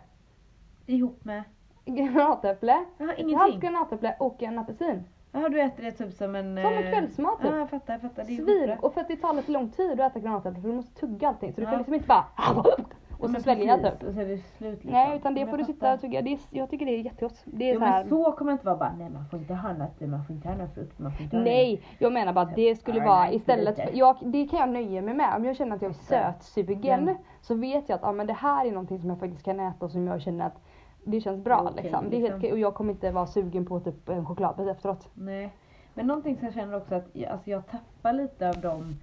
[0.86, 0.92] det.
[0.92, 1.42] Ihop med?
[1.84, 5.04] Granatäpple, Jag har ett halvt granatäpple och en apelsin.
[5.34, 6.44] Jaha du äter det typ som en...
[6.44, 7.50] Som en eh, kvällsmat typ.
[7.50, 8.24] Ja jag fattar, jag fattar.
[8.24, 8.76] Det är Svin!
[8.80, 11.28] Och för att det tar lite lång tid att äta granatäpple för du måste tugga
[11.28, 11.70] allting så du Ja.
[11.70, 12.24] kan liksom inte bara
[13.18, 14.02] Och så svälja typ.
[14.08, 14.90] Och så är det slut liksom.
[14.90, 16.22] Nej utan det Men får du sitta och tugga.
[16.22, 17.42] Det är, jag tycker det är jättegott.
[17.44, 19.38] Det är Jo så här, men så kommer det inte vara bara, nej man får
[19.38, 22.12] inte ha nötter, man får inte ha någon frukt, man får inte ha Nej, jag
[22.12, 25.36] menar bara att det skulle vara istället jag, det kan jag nöja mig med.
[25.36, 28.32] Om jag känner att jag är sötsugen Men- så vet jag att ja, men det
[28.32, 30.62] här är någonting som jag faktiskt kan äta och som jag känner att
[31.04, 32.10] det känns bra Okej, liksom.
[32.10, 32.52] Det är helt liksom.
[32.52, 35.08] och jag kommer inte vara sugen på typ en chokladbit efteråt.
[35.14, 35.54] Nej.
[35.94, 38.96] Men någonting som jag känner också att jag, alltså jag tappar lite av de,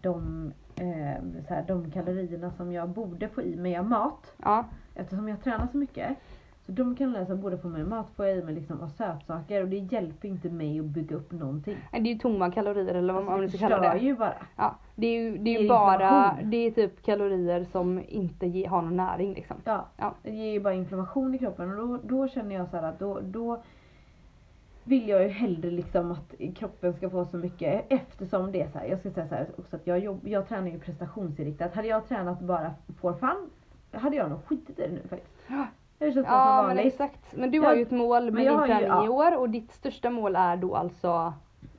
[0.00, 4.32] de, eh, så här, de kalorierna som jag borde få i mig av mat.
[4.42, 6.16] Ja, Eftersom jag tränar så mycket.
[6.66, 8.88] Så de kalorierna som jag borde få av mat får jag i mig liksom av
[8.88, 11.76] sötsaker och det hjälper inte mig att bygga upp någonting.
[11.92, 14.04] det är ju tomma kalorier eller vad Alltså, man det ska kalla förstör det.
[14.04, 14.34] ju bara.
[14.56, 18.66] Ja, det är ju, det är ju bara, det är typ kalorier som inte ge,
[18.66, 19.56] har någon näring liksom.
[19.64, 20.14] Ja, Ja.
[20.22, 22.98] det ger ju bara inflammation i kroppen och då, då känner jag så här att
[22.98, 23.62] då, då
[24.84, 28.78] vill jag ju hellre liksom att kroppen ska få så mycket eftersom det är så
[28.78, 31.74] här, jag ska säga så här också att jag, jobb, jag tränar ju prestationsinriktat.
[31.74, 33.50] Hade jag tränat bara for fun
[33.92, 35.48] hade jag nog skitit i det nu faktiskt.
[35.98, 37.36] Det känts Ja men exakt.
[37.36, 40.36] Men du har ju ett mål med din träning i år och ditt största mål
[40.36, 41.32] är då alltså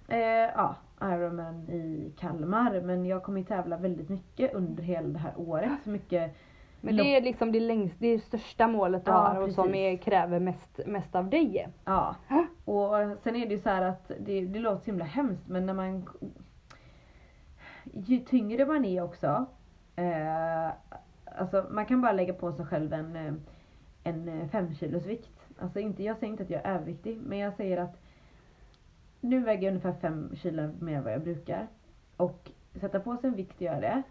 [0.08, 0.20] Eh,
[0.56, 5.72] ja, Ironman i Kalmar men jag kommer tävla väldigt mycket under hela det här året.
[5.84, 6.36] Så mycket
[6.82, 9.98] Men det är liksom det längst, det största målet du Ja, har och som är,
[9.98, 11.68] kräver mest, mest av dig.
[11.86, 12.16] Ja.
[12.66, 15.66] Och sen är det ju så här att det, det låter så himla hemskt men
[15.66, 16.10] när man
[17.94, 19.46] ju tyngre man är också
[19.96, 20.70] eh,
[21.38, 23.34] alltså man kan bara lägga på sig själv en, eh,
[24.04, 25.48] en 5 kilos vikt.
[25.60, 28.02] Alltså inte, jag säger inte att jag är överviktig men jag säger att
[29.22, 31.68] nu väger jag ungefär 5 kilo mer än vad jag brukar.
[32.18, 32.52] Och
[32.82, 34.04] sätta på sig en vikt gör det.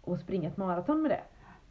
[0.00, 1.20] Och springa ett maraton med det.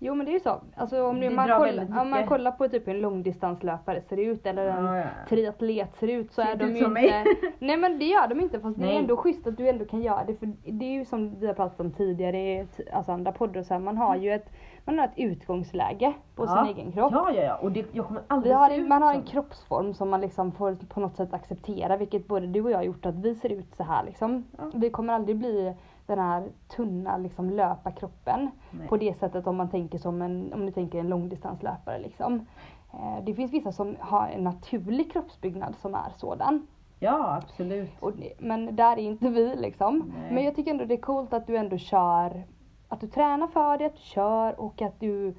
[0.02, 0.62] Jo men det är ju så.
[0.76, 4.18] Alltså om, nu Det man, kollar, om man kollar på typ hur en långdistanslöpare ser
[4.18, 5.06] ut eller en Ja, ja.
[5.30, 7.26] triatlet ser ut så Ser är de ju inte.
[7.60, 8.96] Nej men det gör de inte fast det Nej.
[8.96, 11.48] är ändå schysst att du ändå kan göra det för det är ju som vi
[11.48, 14.50] har pratat om tidigare i alltså andra poddar och så här, man har ju ett
[14.86, 16.66] man har ett utgångsläge på Ja.
[16.66, 17.12] sin egen kropp.
[17.12, 17.56] Ja, ja, ja.
[17.56, 20.52] Och det, jag kommer aldrig har, se ut man har en kroppsform som man liksom
[20.52, 23.50] får på något sätt acceptera vilket både du och jag har gjort att vi ser
[23.52, 24.44] ut så här liksom.
[24.58, 24.64] Ja.
[24.74, 25.74] Vi kommer aldrig bli
[26.06, 26.44] den här
[26.76, 28.88] tunna liksom löparkroppen Nej.
[28.88, 32.46] på det sättet om man tänker som en, om ni tänker en långdistanslöpare liksom.
[32.94, 36.68] Eh, Det finns vissa som har en naturlig kroppsbyggnad som är sådan.
[37.02, 37.92] Ja, absolut.
[38.00, 40.12] Och men där är inte vi liksom.
[40.22, 40.34] Nej.
[40.34, 42.44] Men jag tycker ändå det är coolt att du ändå kör,
[42.90, 45.34] att du tränar för det, att du kör och att du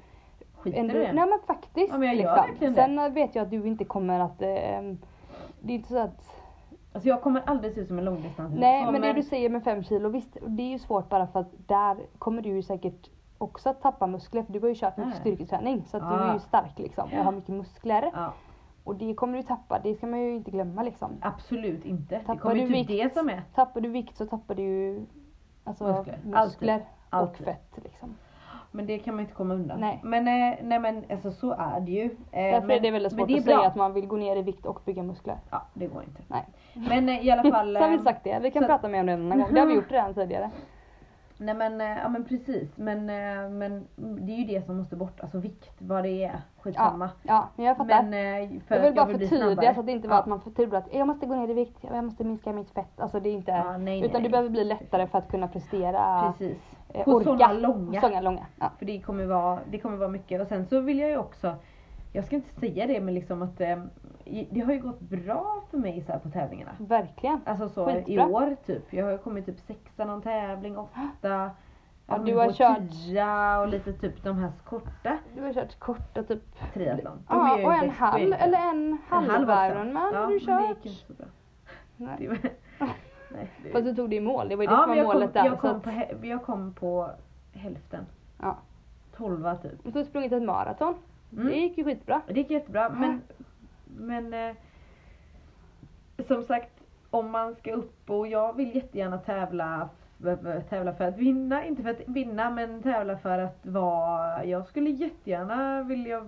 [0.57, 0.99] Skiter ändå, det.
[1.13, 1.75] Nej men faktiskt.
[1.75, 1.95] liksom.
[1.95, 2.73] Ja, men jag gör det.
[2.73, 4.47] Sen eh, vet jag att du inte kommer att, eh,
[5.59, 6.27] det är inte så att
[6.93, 8.53] Alltså jag kommer aldrig se ut som en långdistans.
[8.57, 11.27] Nej Så, men det du säger med fem kilo, visst det är ju svårt bara
[11.27, 14.75] för att där kommer du ju säkert också att tappa muskler för du har ju
[14.75, 16.19] kört mycket styrketräning så att du Ja.
[16.29, 18.11] är ju stark liksom och har mycket muskler.
[18.15, 18.33] Ja,
[18.83, 21.09] Och det kommer du tappa, det ska man ju inte glömma liksom.
[21.21, 22.15] absolut inte.
[22.15, 22.89] det Tappar kommer du inte vikt?
[22.89, 23.41] det som är.
[23.55, 25.05] Tappar du vikt så tappar du ju
[25.63, 26.19] alltså, Muskler.
[26.23, 27.47] muskler, Alltid.
[27.47, 28.15] och fett liksom.
[28.71, 29.79] Men det kan man inte komma undan.
[29.79, 29.99] Nej.
[30.03, 32.03] Men, eh, nej men alltså så är det ju.
[32.03, 34.35] Eh, Därför men, är det väldigt svårt det att säga att man vill gå ner
[34.35, 35.37] i vikt och bygga muskler.
[35.49, 36.21] Ja, det går inte.
[36.27, 36.45] Nej.
[36.73, 37.73] Men eh, i alla fall.
[37.77, 39.39] Så har vi eh, sagt det, vi kan så- prata mer om det en annan
[39.39, 39.53] gång.
[39.53, 40.49] Det har vi gjort redan tidigare.
[41.37, 42.77] Nej men, eh, ja men precis.
[42.77, 45.19] Men, eh, men det är ju det som måste bort.
[45.19, 46.41] Alltså vikt, vad det är.
[46.61, 47.09] Skitsamma.
[47.23, 48.03] Ja, men jag fattar.
[48.03, 50.19] Men för jag vill bara jag vill bli förtydliga så att det inte var Ja.
[50.19, 52.99] att man förtydligar att jag måste gå ner i vikt, jag måste minska mitt fett.
[52.99, 54.29] Alltså det är inte, Ja, nej, nej, utan du nej.
[54.31, 56.57] behöver bli lättare för att kunna prestera, Precis.
[56.93, 57.23] Eh, På orka.
[57.23, 58.01] sådana långa.
[58.01, 58.45] Sådana långa.
[58.59, 58.71] Ja.
[58.79, 60.41] För det kommer vara, det kommer vara mycket.
[60.41, 61.55] Och sen så vill jag ju också,
[62.13, 63.79] jag ska inte säga det men liksom att eh,
[64.25, 66.71] i- det har ju gått bra för mig så här på tävlingarna.
[66.77, 67.41] Verkligen.
[67.45, 68.27] Alltså så i Skitbra.
[68.27, 68.93] år typ.
[68.93, 71.51] Jag har kommit typ sexa någon tävling, åtta.
[72.07, 76.23] Ja, du har på kört- och lite typ de här korta Du har kört korta
[76.23, 77.23] typ, triathlon.
[77.29, 79.65] Ja, och en på halv, eller en halv halv också.
[79.79, 80.85] Ironman ja, har du men det kört.
[80.85, 81.25] gick inte så bra.
[81.97, 82.29] Nej.
[83.35, 84.95] Nej, det, Fast du tog det i mål, det var ju det ja, som var
[84.95, 85.45] jag målet kom, där.
[85.45, 87.09] jag, kom att, på, jag kom på
[87.53, 88.05] hälften.
[88.41, 88.57] Ja.
[89.17, 89.85] Tolva typ.
[89.85, 90.93] och så sprungit ett maraton.
[91.33, 91.45] Mm.
[91.45, 92.21] Det gick ju skitbra.
[92.27, 93.21] Det gick jättebra men,
[93.85, 94.55] men eh,
[96.27, 96.71] som sagt
[97.09, 99.89] om man ska upp och jag vill jättegärna tävla
[100.69, 104.89] tävla för att vinna, inte för att vinna men tävla för att vara, jag skulle
[104.89, 106.25] jättegärna vilja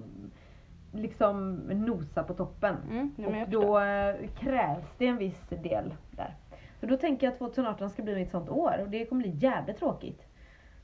[0.91, 2.75] liksom nosa på toppen.
[2.91, 6.35] Mm, och då eh, krävs det en viss del där.
[6.83, 9.31] Så då tänker jag att 2018 ska bli mitt sånt år och det kommer bli
[9.35, 10.21] jävligt tråkigt.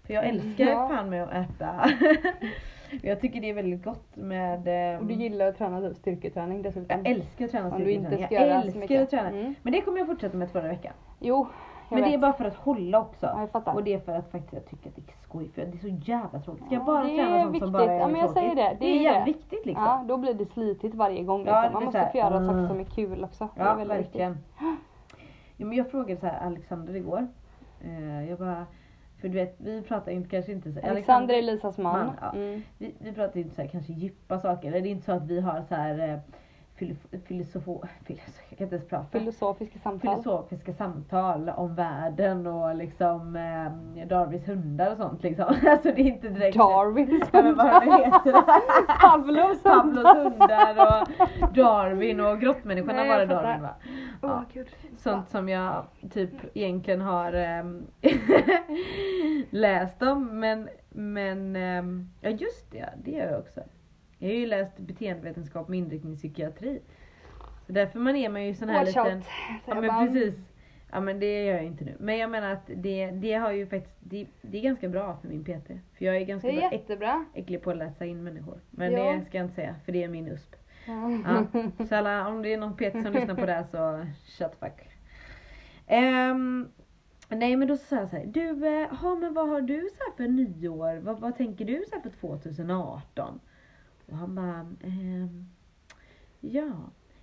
[0.06, 0.88] För jag älskar Ja.
[0.88, 1.86] fan med att äta.
[3.02, 6.62] jag tycker det är väldigt gott med eh, Och du gillar att träna typ styrketräning
[6.62, 6.86] dessutom.
[6.98, 8.28] jag älskar att träna styrketräning.
[8.30, 9.30] Jag älskar att träna.
[9.30, 9.56] Mm.
[9.62, 10.94] Men det kommer jag fortsätta med förra veckan.
[11.20, 11.48] Jo,
[11.90, 12.10] Men vet.
[12.10, 13.48] det är bara för att hålla också.
[13.54, 15.50] Ja, och det är för att faktiskt jag tycker att det är skoj.
[15.56, 16.66] För det är så jävla tråkigt.
[16.66, 17.64] Ska Ja, jag bara det träna är sånt viktigt.
[17.64, 18.78] som bara är Ja, men jag säger det.
[18.80, 19.40] Det är är jävligt det.
[19.40, 19.86] viktigt liksom.
[19.86, 21.46] Ja, då blir det slitigt varje gång.
[21.46, 21.70] Ja, Liksom.
[21.70, 22.48] det Man måste få göra mm.
[22.48, 23.48] saker som är kul också.
[23.56, 24.22] Det är Ja, väldigt viktigt.
[25.60, 27.28] Jo, men jag frågade så här Alexander igår.
[27.82, 28.65] Eh, jag bara,
[29.22, 32.06] För du vet, vi pratar inte, kanske inte så Alexander är Elisas man.
[32.06, 32.34] man, ja.
[32.34, 32.62] mm.
[32.78, 34.67] vi, vi pratar inte så här, kanske djupa saker.
[34.67, 36.19] Eller det är inte så att vi har så här eh,
[37.28, 39.20] filosofo, filosof, jag kan inte ens prata.
[39.20, 40.12] Filosofiska samtal.
[40.12, 45.46] Filosofiska samtal om världen och liksom eh, Darwins hundar och sånt liksom.
[45.68, 48.44] Alltså det är inte direkt Darwins men vad heter det?
[49.02, 53.26] Pavlos Pavlos hundar och Darwin och grottmänniskorna var det.
[53.26, 53.76] Darwin va?
[54.22, 54.44] Ja.
[54.54, 54.68] gud.
[54.98, 57.88] Sånt som jag typ egentligen har ehm,
[59.50, 63.62] läst om men, men ehm, ja just det, det gör jag också.
[64.19, 66.82] Jag har ju läst beteendevetenskap med inriktning i psykiatri.
[67.67, 69.17] Så därför man är man ju sån här liten...
[69.17, 69.25] out.
[69.65, 70.05] Ja men bara.
[70.08, 70.36] precis.
[70.91, 71.95] Ja men det gör jag inte nu.
[71.99, 75.27] Men jag menar att det, det har ju faktiskt, det, det är ganska bra för
[75.27, 75.67] min PT.
[75.97, 77.25] För jag är ganska Det är bra, jättebra.
[77.34, 78.60] äcklig på att läsa in människor.
[78.71, 79.12] Men Ja.
[79.13, 80.55] det ska jag inte säga för det är min USP.
[80.88, 81.12] Ja.
[81.25, 81.62] Ja.
[81.86, 84.89] Så alla, om det är någon PT som lyssnar på det här så shut fuck.
[85.88, 86.67] Ehm,
[87.29, 90.03] nej men då sa jag så här, du, eh, ha, men vad har du så
[90.10, 90.99] här för nyår?
[90.99, 93.39] Vad, vad tänker du så här för 2018?
[94.12, 95.45] Och han bara, ehm,
[96.39, 96.72] ja,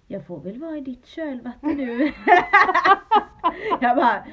[0.06, 2.12] jag får väl vara i ditt kölvatten nu.
[3.80, 4.24] jag bara,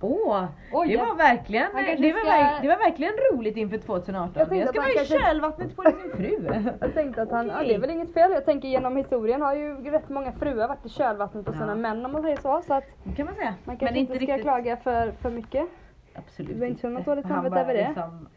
[0.00, 4.32] åh, Oj, det var verkligen, det var, ska- det var verkligen roligt inför 2018.
[4.36, 6.48] Jag Jag ska vara i kanske- kölvattnet på sin fru.
[6.80, 7.68] Jag tänkte att han, ja, Okej.
[7.68, 8.30] det är väl inget fel.
[8.32, 11.74] Jag tänker genom historien har ju rätt många fruar varit i kölvattnet på sina Ja.
[11.74, 12.62] män om man säger så.
[12.66, 13.54] Så att Det kan man säga.
[13.64, 15.68] man kanske inte ska klaga för, för mycket.
[16.14, 17.86] Absolut Du var inte känna något dåligt samvete över det?
[17.88, 18.28] Liksom,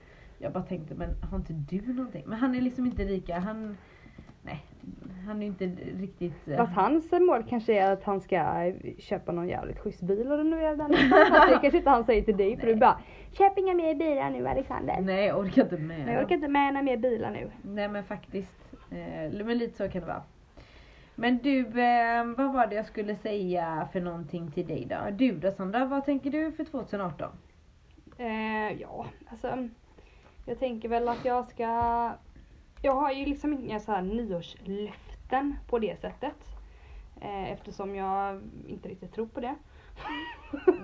[0.45, 2.23] jag bara tänkte, men har inte du någonting?
[2.27, 3.77] Men han är liksom inte lika, han...
[4.43, 4.65] Nej,
[5.27, 5.65] han är inte
[5.99, 6.47] riktigt...
[6.47, 10.37] eh, Fast hans mål kanske är att han ska köpa någon jävligt schysst bil och
[10.37, 10.93] renovera den.
[11.09, 12.99] Fast det kanske inte han säger till dig för du bara
[13.31, 15.01] Köp inga mer bilar nu Alexander.
[15.01, 16.05] Nej, jag orkar inte med.
[16.05, 17.51] Nej, jag orkar inte med några mer bilar nu.
[17.61, 18.55] Nej men faktiskt.
[18.91, 20.23] Eh, men lite så kan det vara.
[21.15, 24.95] Men du, eh, vad var det jag skulle säga för någonting till dig då?
[25.11, 27.29] Du då Sandra, vad tänker du för 2018?
[28.17, 29.69] Eh, ja, alltså.
[30.45, 31.63] Jag tänker väl att jag ska.
[32.81, 36.35] Jag har ju liksom inga så här nyårslöften på det sättet.
[37.21, 39.55] Eh, eftersom jag inte riktigt tror på det.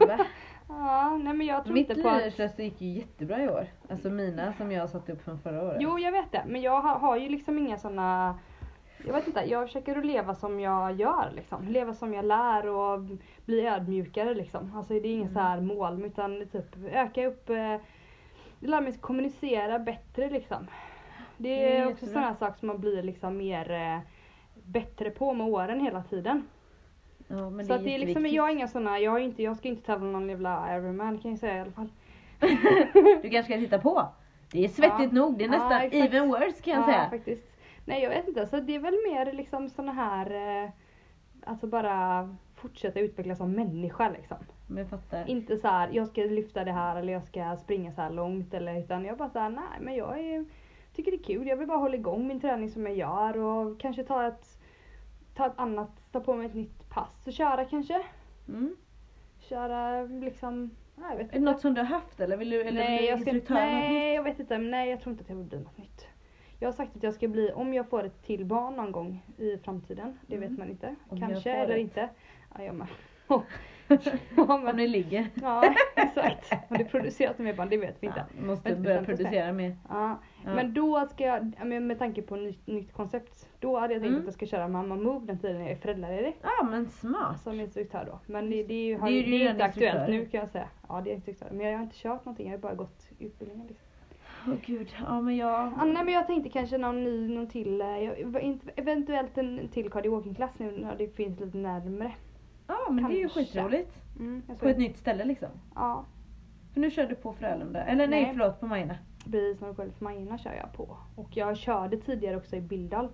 [0.07, 0.25] Va?
[0.67, 2.21] Ja, nej men jag tror Mitt inte på att...
[2.21, 3.67] nyårslöfte gick ju jättebra i år.
[3.89, 5.77] Alltså mina som jag satte upp från förra året.
[5.79, 6.43] Jo, jag vet det.
[6.47, 8.39] Men jag har, har ju liksom inga såna
[9.05, 11.67] jag vet inte, jag försöker att leva som jag gör liksom.
[11.67, 12.99] Leva som jag lär och
[13.45, 14.75] bli ödmjukare liksom.
[14.77, 15.33] Alltså det är inget Mm.
[15.33, 17.75] så här mål utan typ öka upp, eh,
[18.67, 20.67] lära mig kommunicera bättre liksom.
[21.37, 23.99] Det Det är är också sådana saker som man blir liksom mer eh,
[24.63, 26.47] bättre på med åren hela tiden.
[27.27, 29.19] Ja, men så det är att det är liksom, jag har inga sådana, jag, har
[29.19, 31.89] inte, jag ska inte tävla någon jävla Ironman kan jag säga i alla fall.
[33.21, 34.07] Du kanske ska titta på.
[34.51, 35.95] Det är svettigt nog, det är Ja, nästan exakt.
[36.13, 37.09] even worse kan jag ja, säga.
[37.09, 37.43] faktiskt.
[37.85, 40.69] Nej jag vet inte, så det är väl mer liksom såna här, eh,
[41.45, 44.37] alltså bara fortsätta utvecklas som människa liksom.
[44.77, 45.29] Jag fattar.
[45.29, 48.53] Inte så här, jag ska lyfta det här eller jag ska springa så här långt
[48.53, 50.45] eller utan jag bara så här, nej men jag är,
[50.95, 53.79] tycker det är kul, jag vill bara hålla igång min träning som jag gör och
[53.79, 54.59] kanske ta ett,
[55.35, 58.01] ta ett annat, ta på mig ett nytt pass och köra kanske.
[58.47, 58.75] Mm.
[59.39, 61.37] Köra liksom, nej, jag vet Är inte.
[61.39, 63.31] det något som du har haft eller vill du, eller nej, vill du jag ska,
[63.33, 63.49] något nytt?
[63.49, 66.07] nej jag vet inte, men nej jag tror inte att jag vill bli något nytt.
[66.59, 69.23] Jag har sagt att jag ska bli, om jag får ett till barn någon gång
[69.37, 70.49] i framtiden, det Mm.
[70.49, 70.95] vet man inte.
[71.09, 71.81] Om Kanske eller ett.
[71.81, 72.09] inte.
[72.57, 72.87] Ja, jag med.
[74.37, 75.27] Om det ligger.
[75.41, 76.51] ja exakt.
[76.69, 78.25] Om det är producerat med barn, det vet vi inte.
[78.37, 79.75] Ja, måste börja producera mer.
[79.89, 80.19] Ja.
[80.45, 80.53] Ja.
[80.55, 84.19] Men då ska jag, med tanke på nytt, nytt koncept, då hade jag tänkt Mm.
[84.19, 86.35] att jag ska köra Mamma Move den tiden jag är föräldraledig.
[86.41, 87.41] Ja men smart.
[87.41, 88.19] Som instruktör då.
[88.25, 90.19] Men det, det är ju, Det är det ju är redan inte aktuellt instruktör.
[90.19, 90.67] nu kan jag säga.
[90.89, 91.47] Ja det är instruktör.
[91.51, 93.67] Men jag har inte kört någonting, jag har bara gått utbildningen.
[93.67, 93.87] Liksom.
[94.47, 95.73] Åh gud, ja men jag...
[95.77, 98.09] Ja, nej men jag tänkte kanske någon ny, någon till, eh,
[98.75, 102.11] eventuellt en till cardio klass nu när det finns lite närmre.
[102.85, 103.45] Ja men det är ju Kanske.
[103.45, 103.95] skitroligt.
[104.19, 105.49] Mm, jag På ett nytt ställe liksom.
[105.75, 106.05] Ja,
[106.73, 107.83] För nu kör du på Frölunda.
[107.83, 108.31] Eller nej, Nej.
[108.33, 108.95] förlåt på Majorna.
[109.31, 110.97] precis för Majorna kör jag på.
[111.15, 113.07] Och jag körde tidigare också i Bildal,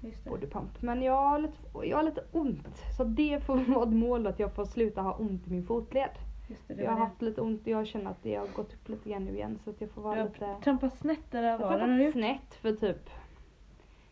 [0.00, 0.30] Just det.
[0.30, 0.82] body pump.
[0.82, 1.54] Men jag har lite,
[1.84, 2.68] jag har lite ont.
[2.96, 6.10] Så det får vara ett mål att jag får sluta ha ont i min fotled.
[6.48, 7.04] Just det, det Jag har det.
[7.04, 9.58] haft lite ont och jag känner att det har gått upp lite grann nu igen
[9.64, 10.54] så att jag får vara har lite...
[10.64, 12.12] trampat snett där Jag var gjort.
[12.12, 13.10] snett för typ,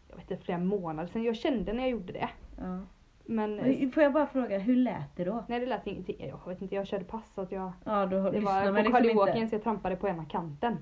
[0.08, 1.22] jag vet inte, flera månader sedan.
[1.22, 2.28] Jag kände när jag gjorde det.
[2.58, 2.78] Ja.
[3.26, 5.44] Men Får jag bara fråga, hur lät det då?
[5.48, 6.16] nej det lät ingenting.
[6.28, 9.48] Jag vet inte, jag körde pass så att jag Ja då Det var på liksom
[9.48, 10.76] så jag trampade på ena kanten.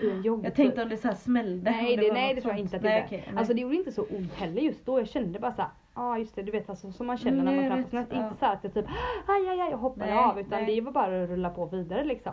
[0.00, 0.44] I en jogg.
[0.46, 1.70] Jag tänkte om det så smällde.
[1.70, 3.38] Nej det, var nej det tror jag inte att det nej, okej, nej.
[3.38, 4.98] Alltså det gjorde inte så ont heller just då.
[5.00, 7.44] Jag kände bara såhär, ja ah, just det du vet alltså som man känner Mm,
[7.54, 8.06] när man trampar snett.
[8.10, 8.24] ja.
[8.24, 8.86] Inte så att jag typ
[9.26, 10.74] aj aj aj jag hoppade Nej, av utan nej.
[10.74, 12.32] det var bara att rulla på vidare liksom.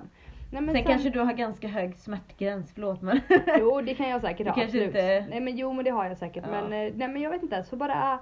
[0.52, 3.20] Nej, men Sen kanske du har ganska hög smärtgräns, förlåt men.
[3.60, 4.88] Jo det kan jag säkert ha absolut.
[4.88, 6.44] inte- Nej men jo men det har jag säkert.
[6.46, 6.52] Ja.
[6.52, 7.64] Men, eh, nej, men jag vet inte.
[7.64, 8.20] Så bara,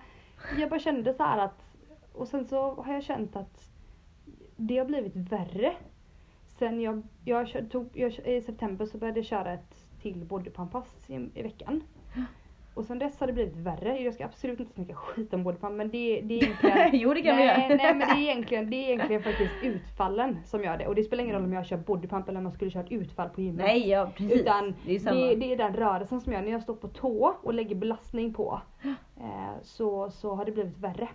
[0.60, 1.66] jag bara kände så här att
[2.14, 3.72] och sen så har jag känt att
[4.56, 5.74] det har blivit värre
[6.60, 11.40] sen jag, jag, tog, jag, i september så började jag köra ett till bodypump-pass i,
[11.40, 11.84] i veckan.
[12.74, 14.00] Och sen dess har det blivit värre.
[14.00, 17.22] Jag ska absolut inte snacka skit om bodypump men det, det är egentligen jo det
[17.22, 17.76] kan vi nej, göra.
[17.76, 20.88] nej men det är, egentligen, det är egentligen faktiskt utfallen som gör det.
[20.88, 22.92] Och det spelar ingen roll om jag kör bodypump eller om jag skulle köra ett
[22.92, 23.66] utfall på gymmet.
[23.66, 24.42] Nej ja precis.
[24.42, 27.36] Utan det är det, det är den rörelsen som gör, när jag står på tå
[27.44, 28.62] och lägger belastning på
[29.62, 31.08] så, så har det blivit värre.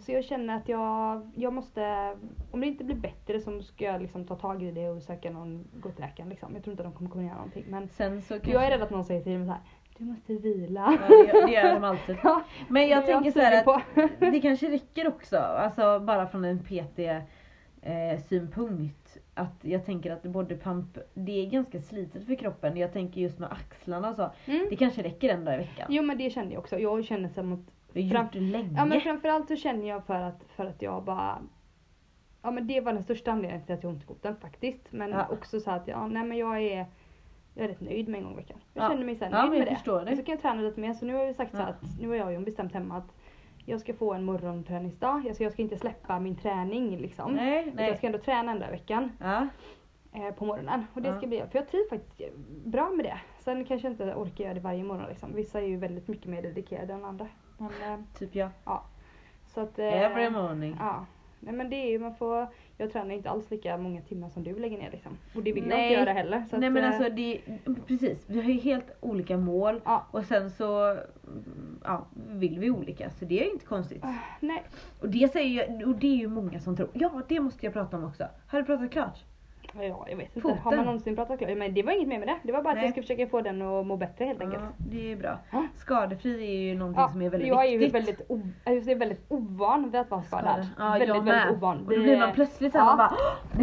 [0.00, 2.12] Så jag känner att jag, jag måste,
[2.50, 5.30] om det inte blir bättre så ska jag liksom ta tag i det och söka
[5.30, 6.54] någon, gå till läkaren liksom.
[6.54, 8.50] Jag tror inte att de kommer kunna göra någonting men Sen så kanske...
[8.52, 9.60] jag är rädd att någon säger till mig så här,
[9.98, 10.98] du måste vila.
[11.08, 12.16] Ja, det, gör- de alltid.
[12.22, 16.44] Ja, Men jag tänker så här sugen att det kanske räcker också, alltså bara från
[16.44, 16.98] en PT
[17.82, 19.18] eh, synpunkt.
[19.34, 22.76] Att jag tänker att bodypump, det är ganska slitet för kroppen.
[22.76, 24.30] Jag tänker just med axlarna så.
[24.46, 24.66] Mm.
[24.70, 25.86] Det kanske räcker en dag i veckan.
[25.90, 26.78] Jo men det kände jag också.
[26.78, 27.60] Jag känner som att
[27.92, 28.74] Vi har gjort det länge.
[28.76, 31.38] Ja men framförallt så känner jag för att, för att jag bara
[32.42, 34.92] Ja men det var den största anledningen till att jag har ont i foten faktiskt.
[34.92, 35.26] Men Ja.
[35.30, 36.86] också så att ja, nej men jag är
[37.54, 38.58] Jag är rätt nöjd med en gång i veckan.
[38.74, 38.88] Jag Ja.
[38.88, 39.76] känner mig så här Ja, nöjd men med jag det.
[39.76, 40.16] förstår det.
[40.16, 40.94] Så kan jag träna lite mer.
[40.94, 41.66] Så nu har vi sagt så Ja.
[41.66, 43.14] att nu har jag och Jon bestämt hemma att
[43.66, 45.22] jag ska få en morgonträningsdag.
[45.26, 47.32] Jag ska, jag ska inte släppa min träning liksom.
[47.34, 47.88] Nej, nej.
[47.88, 49.48] Jag ska ändå träna en dag i veckan Ja.
[50.12, 50.86] eh, på morgonen.
[50.94, 51.18] Och det Ja.
[51.18, 53.20] ska bli, för jag trivs faktiskt bra med det.
[53.38, 55.34] Sen kanske jag inte orkar göra det varje morgon liksom.
[55.34, 57.28] Vissa är ju väldigt mycket mer dedikerade än andra.
[57.58, 58.50] Men, eh, Typ jag.
[59.46, 60.76] så att, eh, Every morning.
[60.80, 61.06] Ja.
[61.44, 64.44] Nej men det är ju, man får, jag tränar inte alls lika många timmar som
[64.44, 65.18] du lägger ner liksom.
[65.34, 65.86] Och det vill jag Nej.
[65.86, 66.44] inte göra heller.
[66.50, 67.40] Nej att, men eh, alltså det,
[67.86, 68.24] precis.
[68.26, 69.80] Vi har ju helt olika mål.
[69.84, 70.06] Ja.
[70.10, 70.98] Och sen så
[71.84, 73.10] ja, vill vi olika.
[73.10, 74.04] Så det är inte konstigt.
[74.04, 74.62] ah, nej.
[75.00, 76.88] Och det, säger ju, och det är ju många som tror.
[76.92, 78.24] Ja det måste jag prata om också.
[78.46, 79.18] Har du pratat klart?
[79.74, 80.40] Ja, jag vet inte.
[80.40, 80.58] Foten.
[80.58, 81.56] Har man någonsin pratat klart?
[81.56, 82.36] Men det var inget mer med det.
[82.42, 82.84] Det var bara att Nej.
[82.84, 84.62] jag ska försöka få den att må bättre helt enkelt.
[84.78, 85.38] Ja, det är bra.
[85.50, 85.66] Ja.
[85.76, 87.94] Skadefri är ju någonting som är väldigt jag är ju viktigt.
[87.94, 90.44] väldigt, o- jag är väldigt ovan vid att vara skadad.
[90.44, 90.66] Skadad.
[90.78, 91.50] Ja, väldigt, jag väldigt med.
[91.50, 91.78] ovan.
[91.86, 92.96] Och då blir man plötsligt såhär, Ja.
[92.96, 93.08] man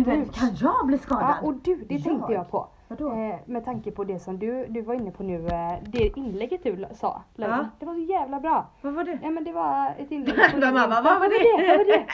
[0.06, 1.36] bara men kan jag bli skadad?
[1.42, 2.34] Ja, och du, det tänkte Jag?
[2.34, 2.68] jag på.
[2.92, 3.12] Vadå?
[3.12, 6.64] Eh, med tanke på det som du, du var inne på nu, eh, det inlägget
[6.64, 7.22] du sa.
[7.36, 7.66] Ja.
[7.80, 8.68] Det var så jävla bra.
[8.82, 9.20] Vad var det?
[9.24, 11.68] Ja men det var ett inlägg mamma, vad var det?
[11.68, 12.06] Vad var det?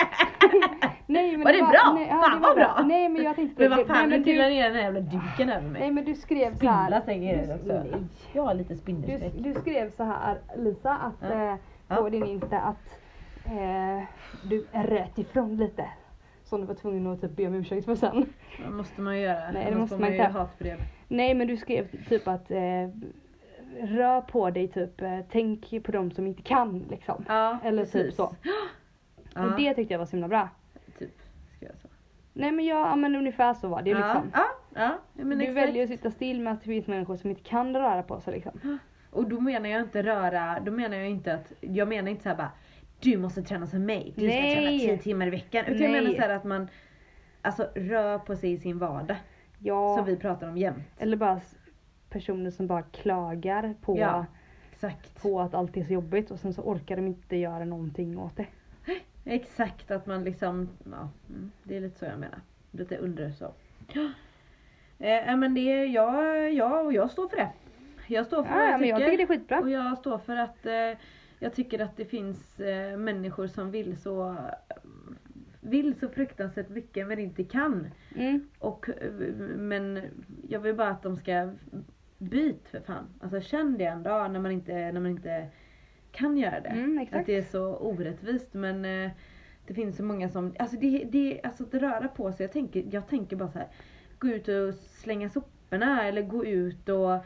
[1.07, 1.93] nej, men Var det bra?
[1.95, 2.83] Nej, ja, Fan, det var vad bra.
[2.85, 4.81] Nej men jag tänkte Men vad fan, nej, nu men trillar du, ner den här
[4.83, 5.81] jävla duken över mig.
[5.81, 7.01] nej men du skrev så Spindlar här.
[7.01, 7.65] säger det också.
[7.67, 8.03] Nej.
[8.33, 9.33] Jag har lite Du, spindelskräck.
[9.37, 11.57] du skrev så här Lisa att Ja.
[11.89, 12.99] eh, på din Insta att
[13.45, 14.03] eh,
[14.49, 15.85] du röt ifrån lite.
[16.45, 18.25] Som du var tvungen att typ be om ursäkt för sen.
[18.65, 19.51] Det måste man ju göra.
[19.51, 20.23] Nej, det måste man inte.
[20.23, 20.77] hatbrev.
[21.07, 22.89] Nej men du skrev typ att eh,
[23.81, 27.25] rör på dig typ, eh, tänk på de som inte kan liksom.
[27.27, 28.01] Ja, Eller precis.
[28.05, 28.35] typ så.
[29.37, 30.49] Ja, Och det tyckte jag var så himla bra.
[30.99, 31.11] typ.
[31.57, 31.91] Ska jag säga.
[32.33, 34.31] Nej men jag, ja, men ungefär så var det ja, liksom.
[34.33, 35.57] ja, ja, men du exakt.
[35.57, 38.33] väljer att sitta still med att det finns människor som inte kan röra på sig
[38.33, 38.79] liksom.
[39.11, 42.35] Och då menar jag inte röra, då menar jag inte att, jag menar inte såhär
[42.35, 42.51] bara
[43.05, 44.51] Du måste träna som mig, du Nej.
[44.51, 45.65] ska träna 10 timmar i veckan.
[45.65, 46.01] Utan jag Nej.
[46.01, 46.67] menar såhär att man
[47.41, 49.17] Alltså rör på sig i sin vardag.
[49.59, 50.83] Ja, Som vi pratar om jämt.
[50.97, 51.41] eller bara
[52.09, 54.25] personer som bara klagar på, Ja.
[55.21, 58.37] På att allt är så jobbigt och sen så orkar de inte göra någonting åt
[58.37, 58.45] det.
[59.25, 62.39] Exakt att man liksom, ja, mm, det är lite så jag menar.
[62.71, 63.53] Lite under så.
[64.99, 67.49] Eh, men det är jag, jag och jag står för det.
[68.07, 69.59] Jag står för vad Ja, jag men jag tycker det är skitbra.
[69.59, 70.97] Och jag står för att eh,
[71.39, 74.37] jag tycker att det finns eh, människor som vill så
[75.61, 77.87] vill så fruktansvärt mycket men inte kan.
[78.15, 78.47] Mm.
[78.59, 79.11] Och, eh,
[79.57, 80.01] men
[80.49, 81.51] jag vill bara att de ska
[82.17, 83.07] byt för fan.
[83.21, 85.47] Alltså känn det en dag när man inte, när man inte
[86.11, 86.69] kan göra det.
[86.69, 89.11] Mm, att det är så orättvist men eh,
[89.67, 92.43] det finns så många som, alltså det, det alltså att röra på sig.
[92.43, 93.67] Jag tänker, jag tänker bara så här.
[94.19, 97.17] Gå ut och slänga soporna eller gå ut och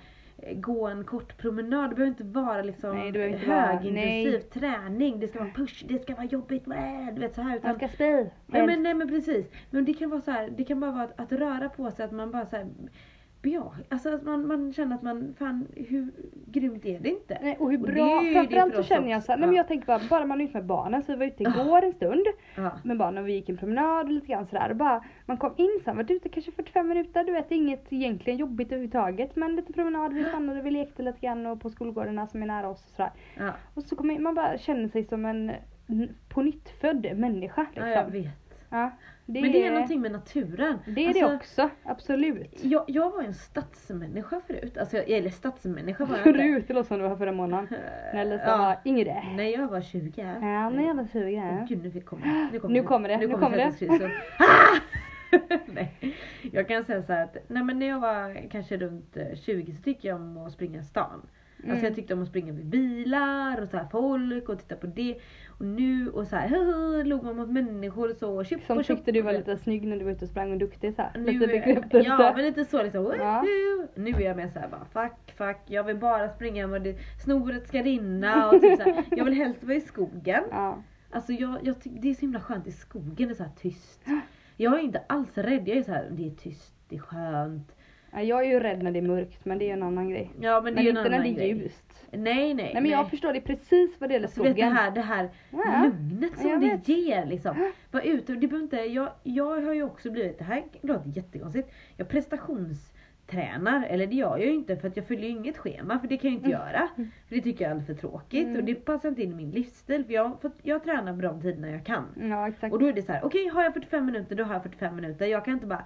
[0.54, 1.90] gå en kort promenad.
[1.90, 4.42] Det behöver inte vara liksom Nej, det inte högintensiv nej.
[4.42, 5.20] träning.
[5.20, 6.68] Det ska vara push, det ska vara jobbigt.
[6.68, 7.58] Äh, du vet så här.
[7.58, 8.26] Utan, Man ska spy.
[8.48, 9.46] Ja, men, nej men precis.
[9.70, 12.06] Men det kan vara så här, det kan bara vara att, att röra på sig,
[12.06, 12.68] att man bara så här,
[13.42, 16.12] ja, alltså att man, man känner att man, fan hur
[16.46, 17.38] grymt är det inte?
[17.42, 19.56] Nej, och hur Och bra, det framförallt för så känner jag så här, nej men
[19.56, 19.60] Ja.
[19.60, 21.94] jag tänker bara, bara man är ute med barnen, så vi var ute igår en
[21.94, 22.26] stund
[22.84, 25.54] med barnen och vi gick en promenad och lite grann sådär och bara, man kom
[25.58, 29.74] in sen, varit ute kanske 45 minuter, du vet inget egentligen jobbigt överhuvudtaget men lite
[29.74, 32.92] promenad, vi stannade, vi lekte lite grann och på skolgårdarna som är nära oss och
[32.96, 33.12] sådär.
[33.74, 35.52] Och så kommer man bara känner sig som en
[36.30, 37.90] på nytt född människa liksom.
[37.90, 38.49] ja, jag vet.
[38.70, 38.92] Ja,
[39.26, 40.78] det Men det är någonting med naturen.
[40.86, 42.60] Det är Alltså, det också, absolut.
[42.64, 44.78] Jag, jag var en stadsmänniska förut.
[44.78, 46.40] Alltså, jag- eller stadsmänniska var jag inte.
[46.40, 47.68] Förut, det låter som det var förra månaden.
[48.14, 48.58] När Lisa Ja.
[48.58, 49.24] var yngre.
[49.36, 50.12] När jag var 20.
[50.42, 51.38] Ja, när jag var 20.
[51.62, 52.50] Åh, Gud nu fick komma.
[52.52, 53.98] Nu kommer, Nu kommer det, nu kommer det.
[53.98, 54.12] det.
[54.40, 54.80] Ah!
[55.66, 56.16] nej.
[56.52, 59.74] Jag kan säga så här att nej, men när jag var kanske runt eh, 20
[59.76, 61.06] så tyckte jag om att springa i stan.
[61.58, 61.84] Alltså Mm.
[61.86, 65.18] jag tyckte om att springa vid bilar och så här folk och titta på det.
[65.60, 68.44] Och nu och så här log man mot människor och så.
[68.44, 70.58] Tjup Som och tyckte du var lite snygg när du var ute och sprang och
[70.58, 71.12] duktig så här.
[71.16, 72.10] nu, Lite bekräftelse.
[72.10, 73.14] Ja men lite så liksom.
[73.20, 73.46] Ja.
[73.96, 75.58] Nu är jag mer såhär bara fuck fuck.
[75.66, 79.04] Jag vill bara springa och det, snoret ska rinna och typ så här.
[79.10, 80.44] Jag vill helst vara i skogen.
[80.52, 80.84] Ja.
[81.12, 83.28] Alltså jag, jag det är så himla skönt i skogen.
[83.28, 84.06] Det är så här tyst.
[84.58, 85.68] Jag är inte alls rädd.
[85.68, 87.76] Jag är så här, det är tyst, det är skönt.
[88.14, 90.32] Ja, Jag är ju rädd när det är mörkt men det är en annan grej.
[90.42, 91.48] Ja men det Men är inte när det är grej.
[91.64, 92.06] ljust.
[92.12, 92.72] Nej nej.
[92.74, 94.76] Nej men jag förstår det precis vad det gäller Alltså, vet, det skogen.
[94.78, 95.84] här, det här Ja.
[95.84, 96.88] lugnet som Jag det vet.
[96.88, 97.70] ger liksom.
[97.92, 101.74] Var ute, det behöver inte, jag, jag har ju också blivit, det här låter jättekonstigt,
[101.98, 106.00] jag prestationstränar, eller det gör jag ju inte för att jag följer ju inget schema
[106.00, 106.88] för det kan jag ju inte göra.
[107.28, 108.58] För det tycker jag är alldeles för tråkigt Mm.
[108.60, 111.42] och det passar inte in i min livsstil för jag, för jag tränar på de
[111.42, 112.06] tiderna jag kan.
[112.30, 112.74] Ja exakt.
[112.74, 114.96] Och då är det så här: okej har jag 45 minuter då har jag 45
[114.96, 115.26] minuter.
[115.26, 115.86] Jag kan inte bara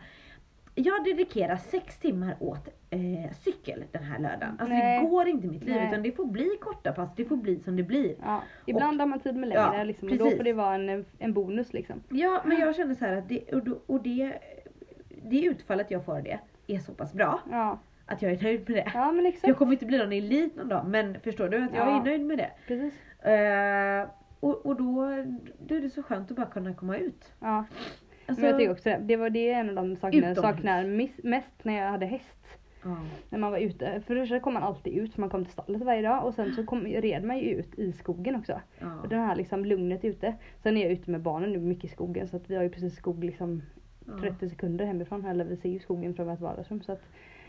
[0.75, 4.49] jag dedikerar sex timmar åt eh, cykel den här lördagen.
[4.59, 5.01] Alltså Nej.
[5.03, 5.87] det går inte i mitt liv Nej.
[5.87, 8.15] utan det får bli korta pass, det får bli som det blir.
[8.23, 11.05] Ja, ibland har man tid med längre Ja, liksom, och då får det vara en,
[11.19, 12.03] en bonus liksom.
[12.09, 14.33] Ja men jag känner så att det, och, och det,
[15.23, 18.69] det utfallet jag får av det är så pass bra Ja, att jag är nöjd
[18.69, 18.91] med det.
[18.93, 19.47] ja men exakt.
[19.47, 21.99] Jag kommer inte bli någon elit någon dag men förstår du att jag Ja.
[22.01, 22.51] är nöjd med det.
[22.67, 22.93] Precis.
[23.25, 24.07] Eh,
[24.39, 25.07] och, och då,
[25.67, 27.33] då är det så skönt att bara kunna komma ut.
[27.39, 27.65] Ja.
[28.25, 28.99] Alltså, Men jag tycker också det.
[29.03, 30.83] Det var det en av de sakerna jag saknar
[31.23, 32.47] mest när jag hade häst.
[32.83, 32.97] ja.
[33.29, 34.01] När man var ute.
[34.07, 36.53] För det första kom man alltid ut man kom till stallet varje dag och sen
[36.53, 38.61] så kom, red man ju ut i skogen också.
[38.79, 38.99] Ja.
[39.03, 40.35] Och det här liksom lugnet ute.
[40.63, 42.69] Sen är jag ute med barnen nu mycket i skogen så att vi har ju
[42.69, 43.61] precis skog liksom
[44.07, 44.13] Ja.
[44.21, 45.25] 30 sekunder hemifrån.
[45.25, 46.81] Eller vi ser ju skogen från vårt vardagsrum.
[46.81, 47.01] Så att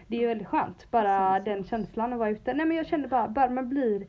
[0.06, 0.90] det är ju väldigt skönt.
[0.90, 2.54] Bara den känslan att vara ute.
[2.54, 4.06] Nej men jag kände bara, bara man blir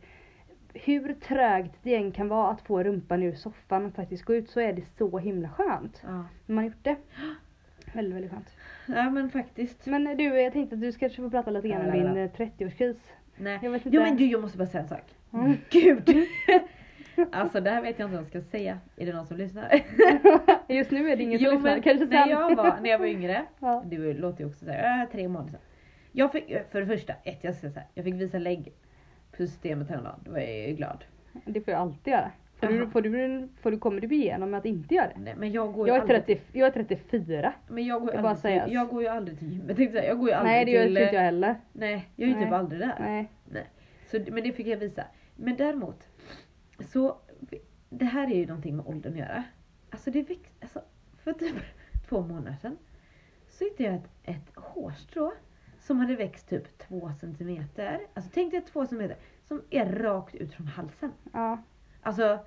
[0.83, 4.49] hur trögt det än kan vara att få rumpan ur soffan och faktiskt gå ut
[4.49, 6.01] så är det så himla skönt.
[6.03, 6.09] Ja.
[6.45, 6.95] När man har gjort det.
[7.93, 8.49] Väldigt, väldigt skönt.
[8.87, 9.85] ja men faktiskt.
[9.85, 12.17] Men du, jag tänkte att du ska få prata lite grann om din ja.
[12.17, 12.97] eh, 30-årskris.
[13.37, 13.59] Nej.
[13.63, 13.95] Jag vet inte.
[13.97, 15.15] Jo men du jag måste bara säga en sak.
[15.33, 15.57] Mm.
[15.69, 16.09] Gud!
[17.31, 18.79] alltså det här vet jag inte vad jag ska säga.
[18.97, 19.81] Är det någon som lyssnar?
[20.67, 21.81] Just nu är det ingen Jo, som lyssnar.
[21.81, 22.29] Kanske när sen.
[22.29, 23.83] jag, var, när jag var yngre, Ja.
[23.85, 25.59] det låter ju också såhär, äh, tre månader sedan.
[26.11, 28.73] Jag fick, för det första, ett, jag ska säga jag fick visa lägg
[29.37, 30.19] på systemet häromdagen.
[30.25, 31.03] Då var jag ju glad.
[31.45, 32.31] Det får jag alltid göra.
[32.59, 35.19] Får du, får du, får du, kommer du igenom med att inte göra det?
[35.19, 37.53] Nej, men jag går Jag är, aldrig, 30, jag är 34.
[37.67, 39.79] men jag går jag bara till, jag går ju aldrig till gymmet.
[39.79, 41.55] Jag går ju aldrig Nej det gör till, inte jag heller.
[41.73, 42.59] Nej, jag är ju typ Nej.
[42.59, 42.95] aldrig där.
[42.99, 43.29] Nej.
[44.11, 45.03] Så, men det fick jag visa.
[45.35, 46.07] Men däremot,
[46.79, 47.17] så
[47.89, 49.43] det här är ju någonting med åldern att göra.
[49.89, 50.81] Alltså det väx, alltså,
[51.23, 51.55] för typ
[52.09, 52.77] två månader sedan
[53.49, 55.31] så hittade jag ett, ett hårstrå
[55.87, 57.99] som hade växt typ två centimeter.
[58.13, 61.11] Alltså tänk dig två centimeter som är rakt ut från halsen.
[61.33, 61.57] Ja.
[62.01, 62.39] Alltså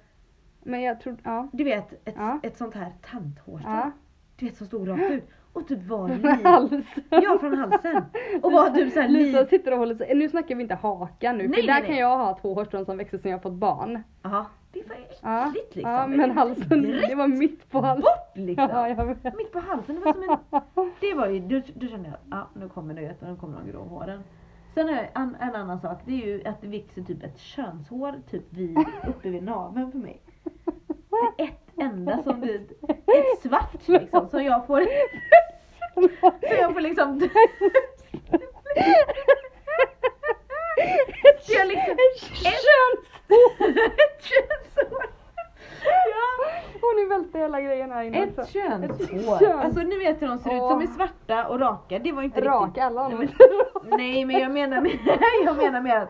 [0.62, 1.49] Men jag tror, ja.
[1.53, 2.41] du vet ett, Ja.
[2.43, 3.70] ett sånt här tanthårstrå.
[3.70, 3.91] Ja.
[4.36, 5.24] Du vet som stod rakt ut.
[5.53, 6.45] Och typ var liv.
[6.45, 6.84] halsen.
[7.11, 8.05] Ja från halsen.
[8.43, 9.47] Och var typ såhär Lisa liv.
[9.49, 11.91] sitter och håller sig, nu snackar vi inte haka nu Nej, för där nej, kan
[11.91, 12.01] nej.
[12.01, 14.03] jag ha två hårstrån som växer sen jag fått barn.
[14.22, 14.47] Ja.
[14.73, 15.49] Det var Ja.
[15.49, 15.93] äckligt liksom.
[15.93, 18.03] Ja men halsen, det var mitt på halsen.
[18.03, 18.69] Bort liksom.
[18.71, 19.33] Ja.
[19.37, 20.91] Mitt på halsen, det var som en...
[21.01, 23.83] Det var ju, då, då kände jag ja nu kommer det, nu kommer de grå
[23.83, 24.23] håren.
[24.75, 28.14] Sen är en, en annan sak, det är ju att det växer typ ett könshår
[28.31, 30.21] typ vid, uppe vid naveln för mig.
[31.37, 32.61] Det är ett enda som blir,
[33.07, 34.81] ett svart liksom, som jag får,
[36.49, 37.21] så jag får liksom
[41.49, 43.18] Jag liksom, Könshår!
[43.29, 45.05] Ett könshår!
[45.85, 46.51] Ja.
[46.74, 48.18] Och nu välter hela grejen här inne.
[48.22, 49.39] Ett könshår.
[49.39, 51.99] köns- Alltså ni vet hur de ser ut, de är svarta och raka.
[51.99, 52.83] Det var inte Raka riktigt.
[52.83, 53.99] alla Nej, men-.
[53.99, 54.99] Nej men jag menar med,
[55.45, 56.09] jag menar med att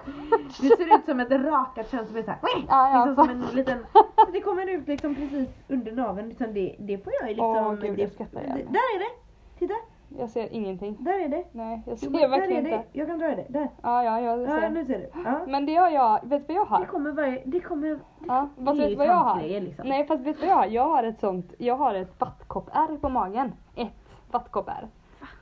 [0.61, 3.57] det ser ut som ett rakat kön som är såhär, Ja, ja, liksom som en
[3.57, 3.87] liten,
[4.33, 6.29] det kommer ut liksom precis under naveln.
[6.29, 7.47] Liksom det, det får jag ju liksom.
[7.67, 8.59] Åh, gud, det, jag skrattar det, igen.
[8.73, 9.11] där är det!
[9.59, 9.75] Titta,
[10.19, 10.97] Jag ser ingenting.
[11.01, 11.45] där är det.
[11.53, 12.77] Nej, jag Jo, ser men där verkligen är det.
[12.77, 12.89] inte.
[12.99, 13.47] Jag kan dra det.
[13.49, 13.69] Där.
[13.83, 14.69] Ja, ja, jag Ja, ser.
[14.71, 15.11] nu ser du.
[15.25, 15.41] Ja.
[15.47, 16.85] Men det har jag, vet du vad jag Det har?
[16.85, 17.99] kommer varje, det kommer,
[18.29, 19.41] Ja, det fast är vet du vad jag har?
[19.41, 19.89] liksom.
[19.89, 20.67] Nej fast vet du vad jag har?
[20.67, 23.53] Jag har ett sånt, jag har ett vattkoppärr på magen.
[23.77, 23.93] Ett
[24.31, 24.89] vattkoppärr.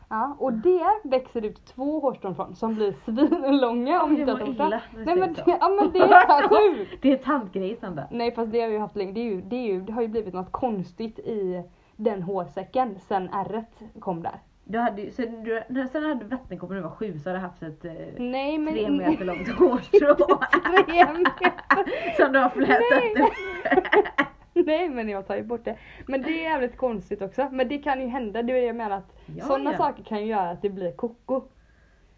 [0.09, 4.49] Ja, och det växer ut två hårstrån från som blir svinlånga om inte det bort
[4.49, 4.81] illa det.
[5.05, 7.03] Nej men det, ja, men det är sjukt.
[7.03, 8.05] Det är tantgrej Sandra.
[8.11, 9.13] Nej fast det har ju haft länge.
[9.13, 11.63] Det, är ju, det, är ju, det har ju blivit något konstigt i
[11.97, 14.41] den hårsäcken sen ärret kom där.
[14.69, 17.63] Du hade, ju- du, sen hade vattenkoppor när du var sju så hade du haft
[17.63, 18.75] ett eh, Nej men...
[18.75, 20.15] tre meter långt hårstrå.
[20.87, 22.17] Tre meter.
[22.17, 23.15] som du har flätat Nej.
[23.23, 24.27] upp.
[24.67, 25.77] Nej men jag tar ju bort det.
[26.07, 27.49] Men det är jävligt konstigt också.
[27.53, 29.77] Men det kan ju hända, det är det jag menar att Ja, sådana ja.
[29.79, 31.43] saker kan ju göra att det blir koko.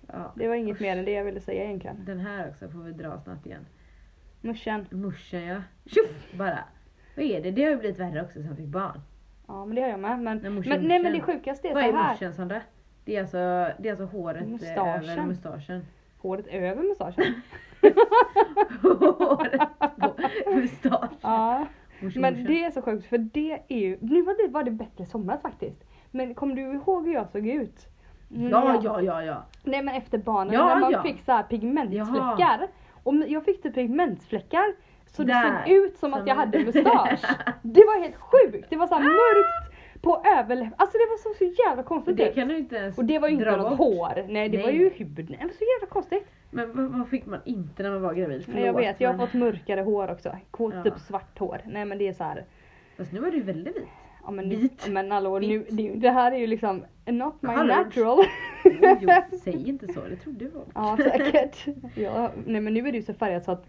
[0.07, 0.33] Ja.
[0.37, 2.05] Det var inget mer än det jag ville säga egentligen.
[2.05, 3.67] Den här också får vi dra snart igen.
[4.41, 4.87] Morsan.
[4.91, 5.63] Morsan ja.
[5.87, 6.59] Tjoff bara.
[7.17, 7.51] Vad är det?
[7.51, 9.01] Det har ju blivit värre också sen jag fick barn.
[9.49, 10.19] Ja men det har jag med.
[10.21, 12.13] Men, Nej, morsan, men, nej, men det sjukaste är Vad så är här.
[12.13, 12.61] morsan Sandra?
[13.05, 13.37] Det är alltså,
[13.79, 15.11] det är alltså håret Mustaschen.
[15.11, 15.87] över mustaschen.
[16.19, 17.35] Håret över mustaschen.
[18.83, 19.61] Håret
[20.45, 21.09] på mustaschen.
[21.21, 21.67] Ja.
[22.01, 22.47] Morsan, Men morsan.
[22.47, 25.43] det är så sjukt för det är ju, nu var det, var det bättre somras
[25.43, 25.85] faktiskt.
[26.11, 27.87] Men kommer du ihåg hur jag såg ut?
[28.35, 29.43] Mm, Ja, ja, ja, ja.
[29.65, 31.03] Nej men efter barnen Ja, när man ja.
[31.03, 32.69] fick så här pigmentfläckar.
[33.03, 34.75] Och jag fick typ pigmentfläckar
[35.11, 35.63] så det Där.
[35.65, 37.25] såg ut som, Som att jag hade mustasch.
[37.63, 38.67] Det var helt sjukt.
[38.71, 40.75] Det var så här mörkt på överläppen.
[40.77, 43.29] Alltså det var så, så jävla konstigt det kan du inte ens Och det var
[43.29, 43.79] ju inte något bort.
[43.79, 44.25] hår.
[44.29, 44.67] Nej det Nej.
[44.67, 45.17] var ju hud.
[45.17, 46.27] Nej, det var så jävla konstigt.
[46.51, 48.45] Men vad, fick man inte när man var gravid?
[48.49, 50.37] Nej, jag Förlåt, vet, jag har men- fått mörkare hår också.
[50.51, 50.83] Ko- Ja.
[50.83, 51.61] Typ svart hår.
[51.67, 52.45] Nej men det är så här.
[52.97, 53.85] Fast nu är du väldigt vit.
[54.25, 54.89] Ja men, nu, Vit.
[54.89, 56.01] men hallå, nu, Vit.
[56.03, 57.75] det här är ju liksom not my Hallå.
[57.75, 58.25] natural.
[58.65, 59.09] Jo, jo,
[59.45, 60.65] säg inte så, det trodde du var.
[60.75, 61.67] Ja säkert.
[61.95, 63.67] Ja, nej men nu är det ju så färgat så att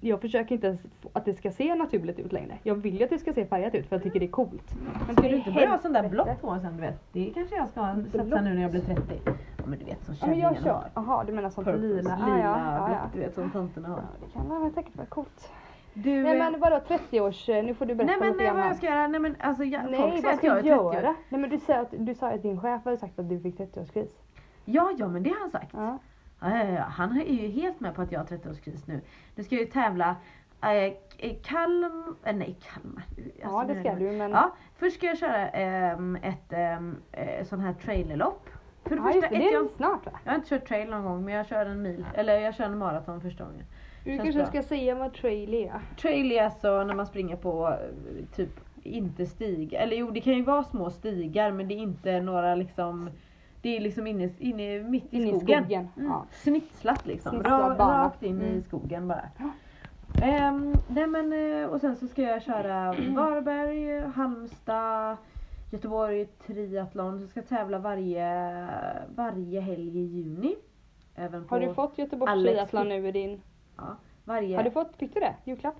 [0.00, 0.80] jag försöker inte ens
[1.12, 2.58] att det ska se naturligt ut längre.
[2.62, 4.74] Jag vill ju att det ska se färgat ut för jag tycker det är coolt.
[5.06, 7.00] Men Ska du inte börja ha sån där blått hår sen du vet?
[7.12, 7.80] Det kanske jag ska
[8.12, 9.02] satsa nu när jag blir 30.
[9.26, 10.84] Ja men du vet som Ja men jag kör.
[10.94, 12.00] Jaha du menar sånt Purpose, lila?
[12.00, 13.10] lila, Ah, ja, ja, blått, ja.
[13.14, 13.96] du vet som tanterna har.
[13.96, 15.50] Ja, det kan vara säkert vara coolt.
[15.94, 18.46] Du, Nej eh, men vadå 30-års, eh, nu får du berätta nej men lite nej,
[18.46, 20.58] grann vad jag ska göra, nej men alltså jag, folk Nej säger vad att jag
[20.58, 20.94] är 30 år.
[20.94, 21.14] göra?
[21.28, 23.58] Nej men du sa att, du sa att din chef hade sagt att du fick
[23.58, 24.10] 30-årskris.
[24.64, 25.70] Ja ja men det har han sagt.
[25.72, 25.98] Ja.
[26.42, 26.82] Ja, ja, ja.
[26.82, 29.00] Han är ju helt med på att jag har 30-årskris nu.
[29.34, 30.16] Nu ska jag ju tävla
[30.62, 33.04] eh, Kalm, eh, nej Kalmar.
[33.42, 34.30] ja Alltså, det nu ska du men.
[34.30, 38.48] Ja, först ska jag köra ehm, ett um, eh, sån här trailerlopp.
[38.84, 40.12] För det Ja, just första, det, ett, det jag, är snart va?
[40.24, 42.64] jag har inte kört trail någon gång men jag kör en mil, eller jag kör
[42.64, 43.64] en maraton första gången.
[44.04, 44.46] Du kanske bra.
[44.46, 45.80] ska säga vad trail är.
[46.00, 50.32] Trail är alltså när man springer på eh, typ inte stig, eller jo det kan
[50.32, 53.10] ju vara små stigar men det är inte några liksom
[53.62, 55.64] det är liksom inne, inne mitt i In i skogen.
[55.64, 56.08] skogen, Mm.
[56.10, 56.26] ja.
[56.32, 57.42] Snitslat liksom.
[57.42, 58.62] Ra, rakt in i Mm.
[58.62, 59.28] skogen bara.
[59.38, 59.50] Ja.
[60.22, 65.16] Ehm, nej men, eh, och sen så ska jag köra Varberg, Halmstad,
[65.72, 67.20] Göteborg triathlon.
[67.20, 68.66] Så ska jag tävla varje,
[69.16, 70.54] varje helg i juni.
[71.14, 73.40] Även på Har du fått Göteborgs Alex triathlon nu i din...
[74.24, 74.56] varje...
[74.56, 75.34] Har du fått, fick du det?
[75.44, 75.76] Julklapp?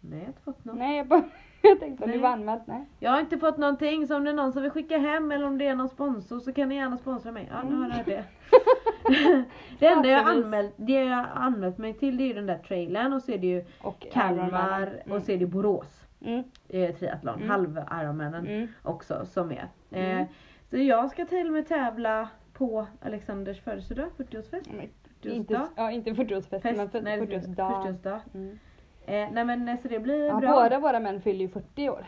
[0.00, 0.76] Nej jag har inte fått något.
[0.76, 1.22] Nej jag bara...
[1.62, 2.84] Jag tänkte om du var anmält, nej.
[2.98, 5.46] Jag har inte fått någonting så om det är någon som vill skicka hem eller
[5.46, 7.48] om det är någon sponsor så kan ni gärna sponsra mig.
[7.52, 8.24] Ja nu har jag det.
[9.78, 13.12] det enda jag anmält, det jag anmält mig till det är ju den där trailern
[13.12, 15.16] och så är det ju Och Kalmar Ironman.
[15.16, 16.04] och så är det Borås.
[16.24, 16.42] Mm.
[16.68, 17.48] eh, triathlon, Mm.
[17.50, 18.68] halv Ironmanen Mm.
[18.82, 19.68] också som är.
[19.90, 20.26] Eh, Mm.
[20.70, 24.70] Så jag ska till och med tävla på Alexanders födelsedag, 40-årsfest.
[24.72, 24.86] Mm.
[25.22, 25.30] 40-årsdag.
[25.36, 27.82] Inte, ja, inte 40-årsfest men Fest, för- nej, 40-årsdag.
[27.86, 28.20] 40-årsdag.
[29.08, 30.52] Eh, nej men eh, så det blir Ja, bra.
[30.52, 32.06] båda våra män fyller ju 40 år.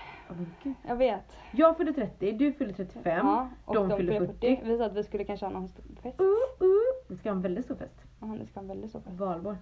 [0.63, 0.75] Gud.
[0.87, 1.39] Jag vet.
[1.53, 3.27] Jag fyller 30, du fyller 35.
[3.27, 4.57] Ja, och de de, fyller fyller 40.
[4.57, 4.71] 40.
[4.71, 6.21] Vi sa att vi skulle kanske ha någon stor fest.
[6.21, 6.71] Uh, uh.
[7.09, 7.95] Vi ska ha en väldigt stor fest.
[8.21, 9.17] Ja, det ska vara väldigt stor fest.
[9.17, 9.57] Valborg.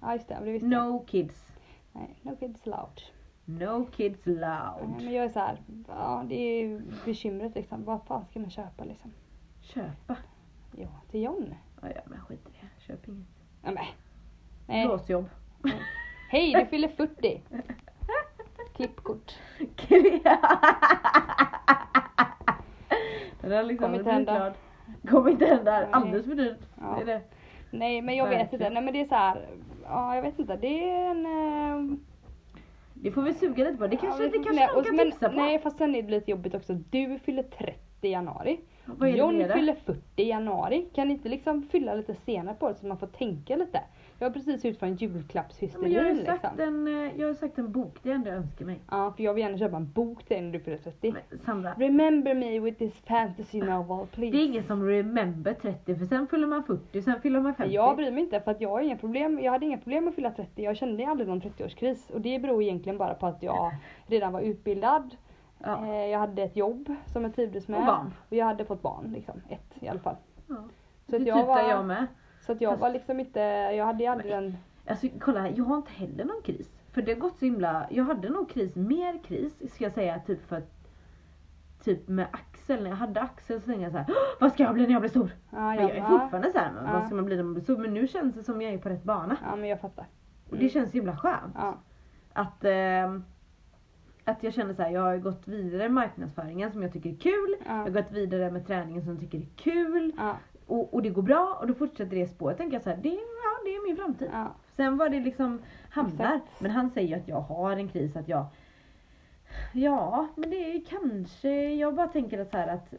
[0.00, 0.86] Ja just det, det visste jag.
[0.86, 1.58] No kids.
[1.92, 3.00] Nej, no kids allowed.
[3.44, 4.88] No kids Nej, allowed.
[4.88, 7.84] men jag är så här, ja det är ju bekymret liksom.
[7.84, 9.12] Vad fan ska man köpa liksom?
[9.60, 10.16] Köpa.
[10.76, 11.54] Ja, till John.
[11.82, 12.82] Ja, ja men skit i det.
[12.82, 13.26] Köp inget.
[13.62, 13.70] Ja.
[14.66, 14.86] Nej.
[14.86, 15.28] Blåsjobb.
[16.28, 17.40] Hej, du fyller 40.
[18.76, 19.32] Klippkort.
[23.40, 24.52] Den där liksom, Kommer inte hända.
[25.08, 25.80] Kommer inte hända.
[25.80, 25.88] Nej.
[25.92, 26.58] Alldeles för dyrt.
[26.80, 26.94] Ja.
[26.96, 27.20] Det är det.
[27.70, 28.70] Nej men jag vet inte.
[28.70, 29.46] Nej men det är så här.
[29.84, 30.56] Ja jag vet inte.
[30.56, 31.26] Det är en...
[31.26, 31.96] eh,
[32.94, 33.86] Det får vi suga lite på.
[33.86, 35.34] Det kanske, ja, det kanske nej, någon kan men, tipsa på.
[35.36, 36.72] Nej fast sen är det lite jobbigt också.
[36.90, 38.60] Du fyller 30 i januari.
[38.84, 39.52] Vad det John det?
[39.52, 40.86] fyller 40 i januari.
[40.94, 43.80] Kan ni inte liksom fylla lite senare på det så man får tänka lite?
[44.18, 46.86] Jag har precis ut från Ja, men julklappshysterin jag, har ju sagt liksom.
[46.86, 48.80] en, eh, jag har sagt en bok, det är det jag önskar mig.
[48.90, 51.12] Ja för jag vill gärna köpa en bok till dig när du fyller 30.
[51.30, 54.36] Men Sandra, Remember me with this fantasy novel please.
[54.36, 57.74] det är ingen som remember 30 för sen fyller man 40, sen fyller man 50.
[57.74, 59.40] Jag bryr mig inte för att jag har inga problem.
[59.42, 60.62] Jag hade inga problem med att fylla 30.
[60.62, 62.10] Jag kände aldrig någon 30-årskris.
[62.12, 63.72] Och det beror egentligen bara på att jag
[64.06, 65.16] redan var utbildad.
[65.64, 65.86] ja.
[65.86, 67.80] Eh, Jag hade ett jobb som jag trivdes med.
[67.80, 68.12] Och barn.
[68.28, 69.40] Och jag hade fått barn liksom.
[69.48, 70.16] Ett i alla fall.
[70.46, 70.54] Ja.
[71.06, 72.06] Så det att jag var, jag med.
[72.46, 73.40] Så att jag Fast- var liksom inte,
[73.76, 74.56] jag hade ju aldrig den.
[74.86, 76.70] Alltså kolla här, jag har inte heller någon kris.
[76.92, 80.18] För det har gått så himla, jag hade nog kris, mer kris ska jag säga
[80.26, 80.72] typ för att
[81.84, 84.62] Typ med Axel, när jag hade Axel så tänkte jag så här, "Åh, vad ska
[84.62, 85.30] jag bli när jag blir stor?
[85.50, 86.92] Ja, Men jag, jag är ja, fortfarande så här, Ja.
[86.92, 87.76] vad ska man bli när man blir stor?
[87.78, 89.36] Men nu känns det som jag är på rätt bana.
[89.50, 90.06] ja men jag fattar.
[90.50, 91.54] Och det känns himla skönt.
[91.54, 91.74] Ja.
[92.32, 93.24] Att, ehm,
[94.24, 97.16] att jag känner så här, jag har gått vidare med marknadsföringen som jag tycker är
[97.16, 97.56] kul.
[97.66, 97.92] Jag har Ja.
[97.92, 100.12] gått vidare med träningen som jag tycker är kul.
[100.66, 102.56] Och, och det går bra och då fortsätter det spåret.
[102.58, 104.28] tänker jag så här, det, är- ja, det är min framtid.
[104.32, 104.54] Ja.
[104.76, 106.12] Sen var det liksom hamnar.
[106.34, 106.60] Exakt.
[106.60, 108.46] Men han säger ju att jag har en kris, att jag
[109.72, 112.94] Ja, men det är kanske, jag bara tänker att så här att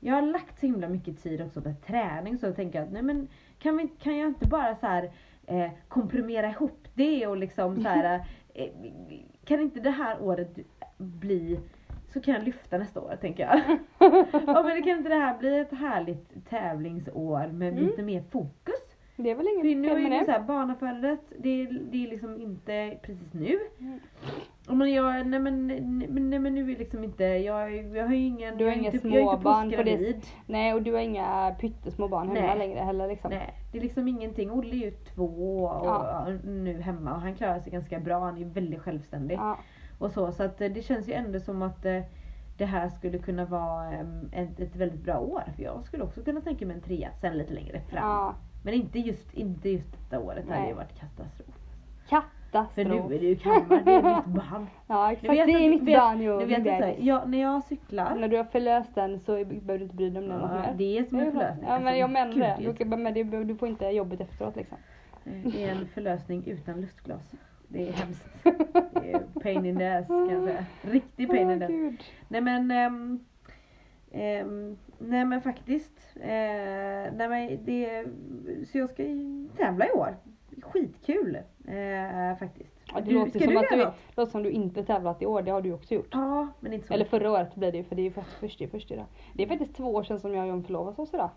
[0.00, 3.02] jag har lagt så himla mycket tid också på träning så jag tänker att nej
[3.02, 3.28] men
[3.58, 5.10] kan, vi, kan jag inte bara så här
[5.46, 8.24] eh, komprimera ihop det och liksom så här
[8.54, 8.70] eh,
[9.44, 10.58] kan inte det här året
[10.98, 11.60] bli
[12.12, 13.60] så kan jag lyfta nästa år tänker jag.
[14.46, 17.84] ja men kan inte det här bli ett härligt tävlingsår med Mm.
[17.84, 18.74] lite mer fokus?
[19.16, 20.24] Det är väl inget nu fel är med det det.
[20.24, 23.58] så här, barnafödandet, det, är- det är liksom inte precis nu.
[23.80, 24.00] Mm.
[24.78, 25.66] Men jag, nej men,
[26.08, 28.90] nej, men nu är liksom inte, jag, jag har ju ingen, Du har är inga
[28.90, 30.20] är inte småbarn på det-.
[30.46, 32.58] Nej och du har inga pyttesmå barn hemma Nej.
[32.58, 33.30] längre heller liksom.
[33.30, 34.50] Nej, det är liksom ingenting.
[34.50, 36.26] Olle är ju två och Ja.
[36.44, 38.18] nu hemma och han klarar sig ganska bra.
[38.18, 39.34] Han är väldigt självständig.
[39.36, 39.58] Ja.
[40.02, 42.02] Och så, så att eh, det känns ju ändå som att eh,
[42.58, 45.42] det här skulle kunna vara em, ett, ett väldigt bra år.
[45.56, 48.08] För jag skulle också kunna tänka mig en trea sen lite längre fram.
[48.08, 48.34] ja.
[48.64, 50.44] Men inte just, inte just detta året.
[50.48, 51.48] Det hade ju varit katastrof.
[52.08, 52.74] Katastrof.
[52.74, 54.66] För nu är det ju Kalmar, det är mitt barn.
[54.86, 56.38] Ja exakt, det är mitt barn jo.
[56.38, 58.14] Ni vet här, jag, när jag cyklar.
[58.14, 60.74] När du har förlöst den så behöver du inte bry dig om den Ja, mer.
[60.78, 61.64] det är som en förlösning.
[61.68, 62.84] Ja men Alltså, jag menar det.
[62.84, 64.78] Du, men får inte jobbet efteråt liksom.
[65.24, 67.34] Det är en förlösning utan lustglas.
[67.72, 68.24] Det är hemskt.
[69.02, 70.64] Det är pain in the ass kan jag säga.
[70.82, 72.06] Riktig pain in the ass.
[72.28, 73.20] Nej men, ehm,
[74.10, 76.16] ehm, nej men faktiskt.
[76.16, 76.28] Eh,
[77.12, 78.04] nej men det,
[78.72, 79.02] så jag ska
[79.56, 80.16] tävla i år.
[80.62, 82.74] Skitkul eh, faktiskt.
[82.94, 85.26] Ja, det Du- låter som du att du, det låter som du inte tävlat i
[85.26, 86.08] år, det har du också gjort.
[86.12, 88.60] Ja, men inte så Eller förra året blir det ju för det är ju först,
[88.60, 89.06] i först idag.
[89.34, 91.30] Det är faktiskt två år sedan som jag och John förlovade oss idag.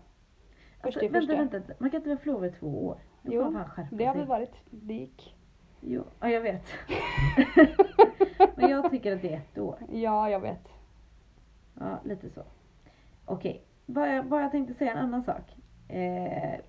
[0.80, 1.58] Alltså, först i vänta, första.
[1.58, 2.98] vänta, man kan inte vara förlovad i två år.
[3.22, 3.54] Då Jo,
[3.90, 4.52] Det har vi varit.
[4.70, 5.35] Det gick.
[5.80, 6.62] Jo, ja jag vet.
[8.56, 9.78] men jag tycker att det är ett år.
[9.92, 10.68] Ja, jag vet.
[11.74, 12.42] Ja, lite så.
[13.24, 15.56] Okej, bara, bara jag tänkte säga en annan sak.
[15.88, 16.60] Eh,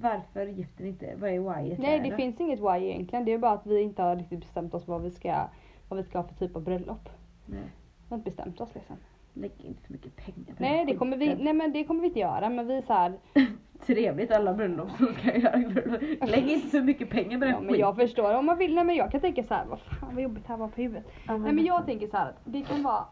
[0.00, 1.14] varför gifter ni inte?
[1.16, 2.16] Vad är whyet Nej, det då?
[2.16, 3.24] finns inget why egentligen.
[3.24, 5.46] Det är bara att vi inte har riktigt bestämt oss vad vi ska,
[5.88, 7.08] vad vi ska ha för typ av bröllop.
[7.46, 7.60] Nej,
[7.98, 8.96] Vi har inte bestämt oss liksom.
[9.32, 12.06] lägg inte för mycket pengar på Nej, det kommer vi, nej men det kommer vi
[12.06, 12.50] inte göra.
[12.50, 13.12] Men vi så här,
[13.86, 16.00] Trevligt alla bröllop som ska göra bröllop.
[16.30, 18.74] Lägg inte så mycket pengar på den ja, men jag förstår om man vill.
[18.74, 20.80] Nej men jag kan tänka så här, vad fan vad jobbigt det här var på
[20.80, 21.04] huvudet.
[21.26, 23.04] Ja, Nej men jag tänker så här, att det kan vara,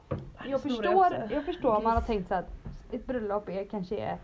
[0.46, 2.50] jag förstår, jag förstår om man har tänkt så här att
[2.92, 4.16] ett bröllop är kanske är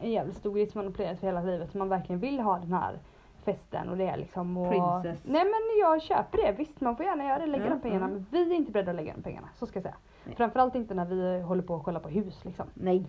[0.00, 1.72] en jävligt stor grej som man har planerat för hela livet.
[1.72, 2.98] Så man verkligen vill ha den här
[3.44, 4.70] festen och det är liksom och...
[4.70, 5.24] Princess.
[5.24, 8.08] Nej men jag köper det, visst man får gärna göra det, lägga Ja, de pengarna.
[8.08, 9.94] Men vi är inte beredda att lägga de pengarna, så ska jag säga.
[10.24, 10.36] Nej.
[10.36, 12.66] Framförallt inte när vi håller på att kolla på hus liksom.
[12.74, 13.04] Nej.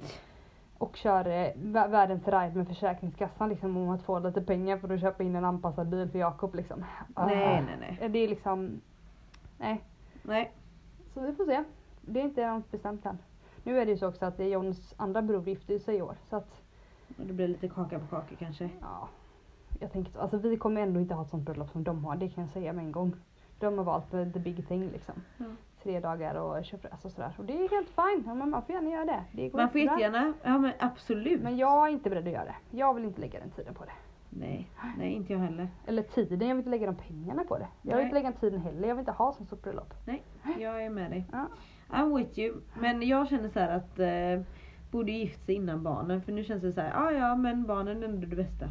[0.78, 4.94] Och kör eh, vä- världens ride med Försäkringskassan liksom om att få lite pengar för
[4.94, 6.86] att köpa in en anpassad bil för Jakob liksom.
[7.16, 7.98] Nej, nej, nej.
[8.00, 8.10] nej.
[8.10, 8.82] Det är liksom,
[9.58, 9.84] nej.
[10.24, 10.52] Nej.
[11.14, 11.64] Så vi får se.
[12.02, 13.18] Det är inte något bestämt än.
[13.64, 16.02] Nu är det ju så också att det är Johns andra bror gifter sig i
[16.02, 16.16] år.
[16.30, 16.62] Så att,
[17.08, 18.70] det blir lite kaka på kaka kanske.
[18.82, 19.08] ja.
[19.80, 20.20] Jag tänker så.
[20.20, 22.16] Alltså vi kommer ändå inte ha ett sånt bröllop som de har.
[22.16, 23.14] Det kan jag säga med en gång.
[23.60, 25.16] De har valt the big thing liksom.
[25.38, 25.46] Ja.
[25.84, 27.32] Tre dagar och köpres och sådär.
[27.38, 28.24] Och det är helt fine.
[28.26, 29.24] Ja, man får gärna göra det.
[29.32, 31.42] det Man får jättegärna, ja men absolut.
[31.42, 32.78] Men jag är inte beredd att göra det.
[32.78, 33.92] Jag vill inte lägga den tiden på det.
[34.30, 35.68] Nej, nej inte jag heller.
[35.86, 37.68] Eller tiden, jag vill inte lägga de pengarna på det.
[37.82, 38.04] Jag vill Nej.
[38.04, 38.88] inte lägga den tiden heller.
[38.88, 39.94] Jag vill inte ha sånt stort bröllop.
[40.60, 41.26] Jag är med dig.
[41.32, 41.48] Ja.
[41.90, 42.56] I'm with you.
[42.80, 44.46] Men jag känner så här att eh,
[44.92, 46.22] borde gift sig innan barnen.
[46.22, 48.70] För nu känns det så här, ja ja men barnen är ändå det bästa.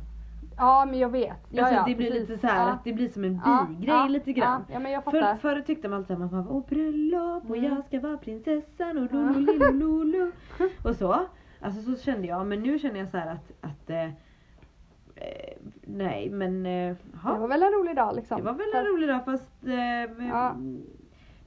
[0.59, 1.37] Ja men jag vet.
[1.51, 2.29] Ja, alltså, ja, det blir precis.
[2.29, 2.73] lite så här ja.
[2.73, 3.33] att det blir som en
[3.69, 4.65] bigrej ja, lite grann.
[4.69, 5.37] Ja, ja men jag För, fattar.
[5.37, 7.75] förr tyckte man alltid att man var åh bröllop och Mm.
[7.75, 9.19] jag ska vara prinsessan och Ja.
[9.19, 10.33] lululululu
[10.85, 11.27] och så.
[11.61, 14.05] Alltså så kände jag, men nu känner jag så här att, att eh,
[15.17, 16.97] eh, nej men eh,
[17.33, 18.37] Det var väl en rolig dag liksom.
[18.39, 20.57] det var väl en Fast- rolig dag fast eh, Ja.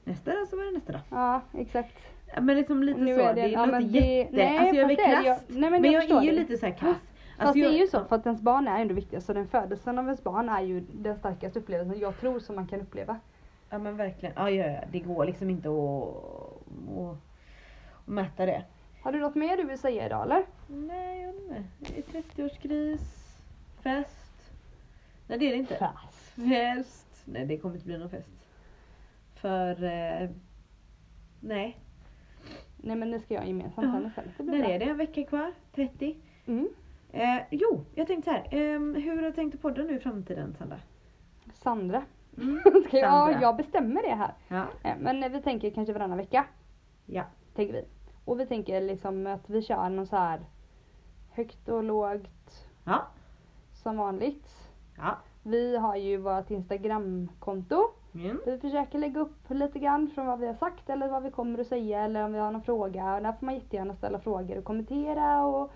[0.04, 1.00] nästa dag så var det nästa dag.
[1.10, 1.96] Ja exakt.
[2.40, 4.74] Men liksom lite Nu så, är det det- är ja, men det- jätte, nej, alltså
[4.76, 6.36] jag är väl nej, men men jag jag, förstår är ju det.
[6.36, 6.96] lite så här kass.
[7.40, 9.26] Fast Alltså, det är ju så för att ens barn är ändå viktigast.
[9.26, 12.66] Så den födelsen av ens barn är ju den starkaste upplevelsen jag tror som man
[12.66, 13.20] kan uppleva.
[13.70, 14.80] Ja men verkligen, ja, ja, ja.
[14.92, 16.14] det går liksom inte att,
[16.98, 17.16] att,
[18.02, 18.64] att mäta det.
[19.02, 20.44] Har du något mer du vill säga idag eller?
[20.66, 21.64] Nej, jag vet inte.
[21.78, 23.00] Det är 30-årskris,
[23.82, 24.52] fest.
[25.26, 25.76] Nej det är det inte.
[25.76, 26.34] Fast.
[26.34, 27.22] Fest.
[27.24, 28.30] Nej det kommer inte bli någon fest.
[29.34, 30.30] För, eh,
[31.40, 31.78] nej.
[32.76, 34.22] Nej men det ska jag gemensamt Ja.
[34.36, 34.84] sen När är det?
[34.84, 35.52] En vecka kvar?
[35.74, 36.16] 30?
[36.46, 36.68] Mm.
[37.12, 38.48] Eh, jo, jag tänkte så här.
[38.50, 40.76] ehm, hur har du tänkt att podda nu i framtiden Sandra?
[41.54, 42.02] Sandra.
[42.36, 42.60] Mm.
[42.64, 42.98] Sandra.
[42.98, 44.34] ja, jag bestämmer det här.
[44.48, 44.64] Ja.
[44.84, 46.46] Eh, Men eh, vi tänker kanske varannan vecka.
[47.06, 47.24] Ja.
[47.54, 47.84] Tänker vi.
[48.24, 50.40] Och vi tänker liksom att vi kör någon så här
[51.30, 53.02] högt och lågt Ja.
[53.82, 54.48] som vanligt.
[54.98, 55.16] Ja.
[55.42, 57.84] Vi har ju vårt Instagramkonto.
[58.14, 58.40] Mm.
[58.46, 61.58] Vi försöker lägga upp lite grann från vad vi har sagt eller vad vi kommer
[61.58, 63.14] att säga eller om vi har någon fråga.
[63.14, 65.72] Och där får man jättegärna ställa frågor och kommentera och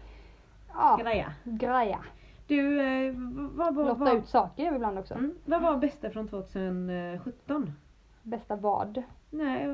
[0.76, 1.32] ja, Greja.
[1.44, 1.98] greja.
[2.46, 3.14] Du, eh,
[3.54, 5.14] vad, vad, Lotta ut saker ibland också.
[5.14, 7.72] mm, vad var bästa från 2017?
[8.22, 9.02] Bästa vad?
[9.30, 9.68] Nej,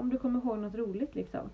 [0.00, 1.50] om du kommer ihåg något roligt liksom?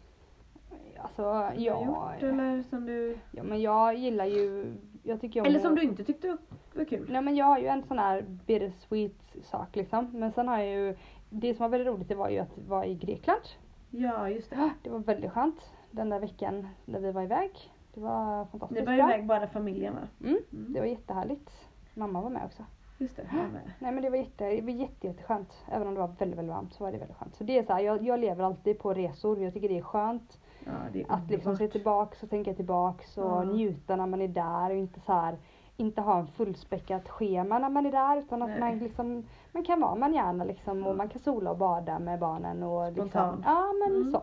[1.02, 3.18] Alltså Du har gjort, eller som du...
[3.30, 6.36] ja men jag gillar ju, jag tycker om Eller som du inte tyckte
[6.74, 7.06] var kul?
[7.10, 10.10] Nej men jag har ju en sån här bittersweet sak liksom.
[10.12, 10.96] Men sen har jag ju,
[11.30, 13.42] det som var väldigt roligt det var ju att vara i Grekland.
[13.90, 14.70] Ja, just det.
[14.82, 17.50] Det var väldigt skönt den där veckan när vi var iväg.
[17.98, 20.00] Det var fantastiskt Ni var iväg bara familjen va?
[20.20, 20.72] Mm, Mm.
[20.72, 21.50] det var jättehärligt.
[21.94, 22.62] Mamma var med också.
[22.98, 23.70] Just det, jag med.
[23.78, 25.64] Nej men det var, jätte, det var jätte, jätteskönt.
[25.72, 27.34] Även om det var väldigt, väldigt varmt så var det väldigt skönt.
[27.36, 29.38] Så det är så här, jag, jag lever alltid på resor.
[29.42, 33.18] Jag tycker det är skönt Ja, det är att liksom se tillbaks och tänka tillbaks
[33.18, 33.42] och Ja.
[33.44, 35.36] njuta när man är där och inte så här
[35.76, 38.60] inte ha en fullspäckat schema när man är där utan att Nej.
[38.60, 40.96] man liksom man kan vara man gärna liksom och Ja.
[40.96, 44.10] man kan sola och bada med barnen och liksom, ja men Mm.
[44.12, 44.22] så.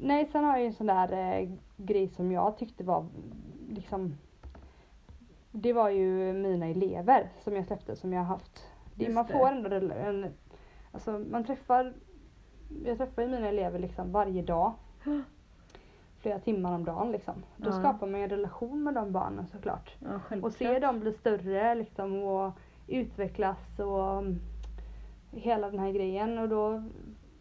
[0.00, 3.06] Nej sen har jag ju en sån där eh, grej som jag tyckte var
[3.68, 4.14] liksom
[5.52, 8.66] det var ju mina elever som jag släppte som jag har haft.
[8.94, 10.26] Det, man får ändå en,
[10.92, 11.92] alltså man träffar,
[12.84, 14.72] jag träffar ju mina elever liksom varje dag.
[16.20, 17.34] Flera timmar om dagen liksom.
[17.56, 17.72] Då Ja.
[17.72, 19.96] skapar man ju en relation med de barnen såklart.
[20.30, 20.36] Ja.
[20.42, 22.52] Och se dem bli större liksom och
[22.86, 24.40] utvecklas och mm,
[25.32, 26.38] hela den här grejen.
[26.38, 26.82] Och då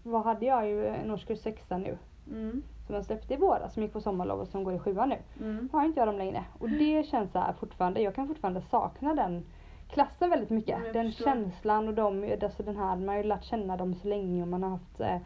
[0.04, 1.98] vad hade jag ju en årskurs sexa nu
[2.32, 2.64] Mm.
[2.86, 5.18] som jag släppte i våras som gick på sommarlov och som går i sjuan nu.
[5.40, 5.70] Mm.
[5.72, 6.44] Har inte jag dem längre.
[6.60, 9.46] Och det känns så här fortfarande, jag kan fortfarande sakna den
[9.90, 10.80] klassen väldigt mycket.
[10.86, 11.26] Ja, den förstår.
[11.26, 14.48] känslan och de, alltså den här, man har ju lärt känna dem så länge och
[14.48, 15.18] man har haft, eh,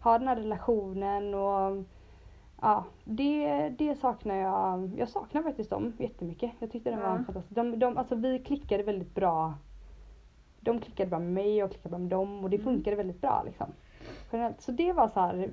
[0.00, 1.84] har den här relationen och
[2.60, 4.90] ja, det, det saknar jag.
[4.98, 6.50] Jag saknar faktiskt dem jättemycket.
[6.58, 7.16] Jag tyckte var Ja.
[7.16, 9.54] en fantastisk, de, de, alltså vi klickade väldigt bra.
[10.60, 12.64] De klickade bra med mig, jag klickade bra med dem och det Mm.
[12.64, 13.66] funkade väldigt bra liksom.
[14.32, 14.60] Generellt.
[14.60, 15.50] Så det var så här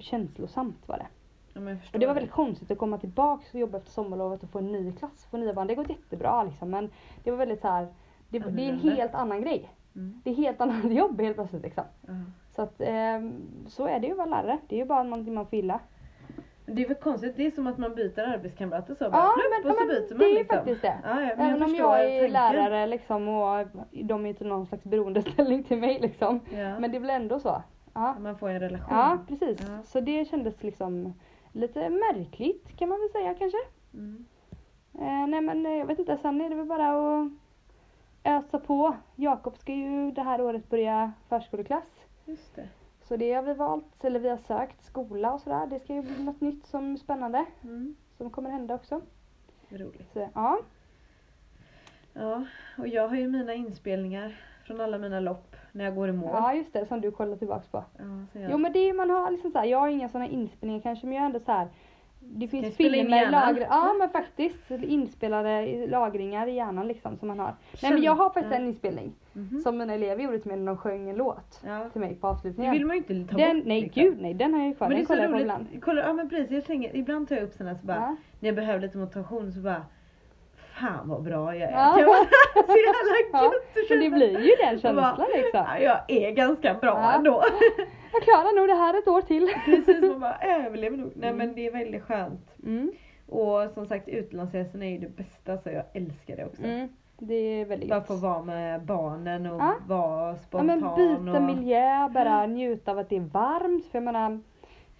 [0.00, 1.06] känslosamt var det.
[1.54, 4.50] Ja, jag Och det var väldigt konstigt att komma tillbaks och jobba efter sommarlovet och
[4.50, 5.66] få en ny klass, få nya barn.
[5.66, 6.90] Det har gått jättebra liksom men
[7.24, 7.86] det var väldigt så här.
[8.28, 9.70] Det, det är en helt annan grej.
[9.96, 10.20] Mm.
[10.24, 11.84] Det är helt annat jobb helt plötsligt liksom.
[12.06, 12.12] Ja.
[12.56, 13.32] Så att ehm,
[13.68, 14.58] så är det ju att vara lärare.
[14.68, 15.80] Det är ju bara någonting man får gilla.
[16.66, 19.04] Det är väl konstigt, det är som att man byter arbetskamrater så.
[19.04, 20.56] Ja, Bara, plupp, men- och så ja, men byter man det är ju liksom.
[20.56, 20.94] faktiskt det.
[21.04, 22.32] Ja, ja, men Även om förstår jag är tanken.
[22.32, 26.40] lärare liksom och de är inte någon slags beroendeställning till mig liksom.
[26.50, 26.78] Ja.
[26.78, 27.62] Men det är väl ändå så.
[27.94, 28.96] Ja, Man får en relation.
[28.96, 29.60] ja precis.
[29.60, 29.82] Ja.
[29.82, 31.14] Så det kändes liksom
[31.52, 33.58] lite märkligt kan man väl säga kanske.
[33.94, 34.24] Mm.
[34.94, 37.28] Eh, nej men eh, jag vet inte, sen är det väl bara att
[38.24, 38.96] ösa på.
[39.16, 42.04] Jakob ska ju det här året börja förskoleklass.
[42.24, 42.68] Just det.
[43.02, 45.66] Så det har vi valt, eller vi har sökt skola och sådär.
[45.66, 47.44] Det ska ju bli något nytt som är spännande.
[47.62, 47.96] Mm.
[48.16, 49.00] Som kommer hända också.
[49.68, 50.12] Roligt.
[50.12, 50.58] Så ja.
[52.12, 52.44] Ja,
[52.78, 56.30] och jag har ju mina inspelningar från alla mina lopp när jag går i mål.
[56.32, 57.84] ja just det, som du kollar tillbaks på.
[57.98, 58.50] Ja, så jag...
[58.50, 61.14] Jo men det är man har liksom såhär, jag har inga sådana inspelningar kanske men
[61.14, 61.68] jag har ändå såhär
[62.24, 67.54] det finns filmer lagrade, ja men faktiskt inspelade lagringar i hjärnan liksom som man har.
[67.82, 69.60] Nej men jag har faktiskt en inspelning Mhm.
[69.60, 71.88] som mina elever gjorde till mig när de sjöng en låt Ja.
[71.92, 72.72] till mig på Det avslutningen.
[72.72, 73.66] vill man ju inte ta Den, bort.
[73.66, 74.02] nej liksom.
[74.02, 74.88] gud nej, den har jag ju kvar.
[74.88, 75.66] Men det Den är kollar jag på ibland.
[75.84, 78.16] Kolla, ja men precis, jag tänker, ibland tar jag upp sådana så bara, Ja.
[78.40, 79.82] när jag behöver lite motivation så bara
[80.82, 81.72] Fan vad bra jag är.
[81.72, 81.94] Ja.
[81.96, 82.24] Det var
[82.72, 83.54] så jävla Ja, gött
[83.84, 85.64] att Men det blir ju den Och bara, känslan liksom.
[85.68, 87.12] Ja, jag är ganska bra Ja.
[87.12, 87.42] ändå.
[88.12, 89.48] Jag klarar nog det här ett år till.
[89.64, 91.12] Precis, man bara jag överlever nog.
[91.14, 91.38] Nej Mm.
[91.46, 92.50] men det är väldigt skönt.
[92.62, 92.92] Mm.
[93.28, 96.62] Och som sagt utlandsresorna är ju det bästa så jag älskar det också.
[96.64, 96.88] Mm.
[97.18, 99.74] Det är väldigt Bara få vara med barnen och Ja.
[99.86, 100.66] vara Ja spontan.
[100.66, 101.42] men byta och...
[101.42, 103.86] miljö, bara njuta av att det är varmt.
[103.86, 104.40] För jag menar,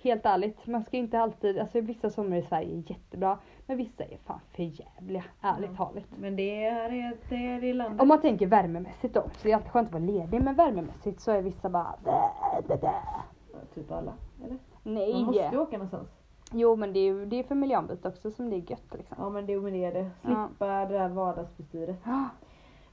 [0.03, 3.39] helt ärligt, man ska inte alltid, alltså vissa somrar i Sverige är jättebra.
[3.73, 5.77] Men vissa är fan för jävliga, ärligt Ja.
[5.87, 6.05] talat.
[6.19, 6.91] Men det är,
[7.29, 8.01] det är, i landet.
[8.03, 10.43] Om man tänker värmemässigt då, så det är alltid skönt att vara ledig.
[10.45, 12.79] Men värmemässigt så är vissa bara bä, bä.
[12.83, 14.13] Ja, Typ alla.
[14.45, 14.59] Eller?
[14.83, 15.13] Nej.
[15.13, 16.09] Man måste ju åka någonstans.
[16.53, 19.17] Jo men det är ju det är för miljöombyte också som det är gött liksom.
[19.21, 20.11] Ja men det, men det är det.
[20.23, 21.97] Slippa det där vardagsbestyret.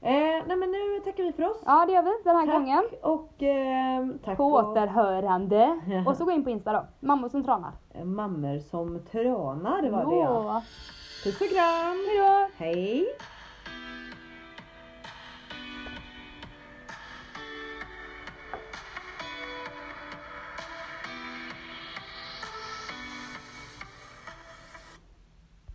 [0.02, 0.10] Eh,
[0.46, 1.62] nej men nu tackar vi för oss.
[1.66, 2.84] Ja det gör vi den här tack gången.
[3.02, 5.80] och ehm, tack På och återhörande.
[6.06, 6.86] Och så gå in på Insta då.
[7.00, 7.72] Mammor som tranar.
[7.94, 10.16] eh, mammor som tranar var det.
[10.16, 10.62] Ja.
[11.24, 11.96] Puss och kram.
[12.08, 12.48] Hejdå!
[12.56, 13.06] Hej!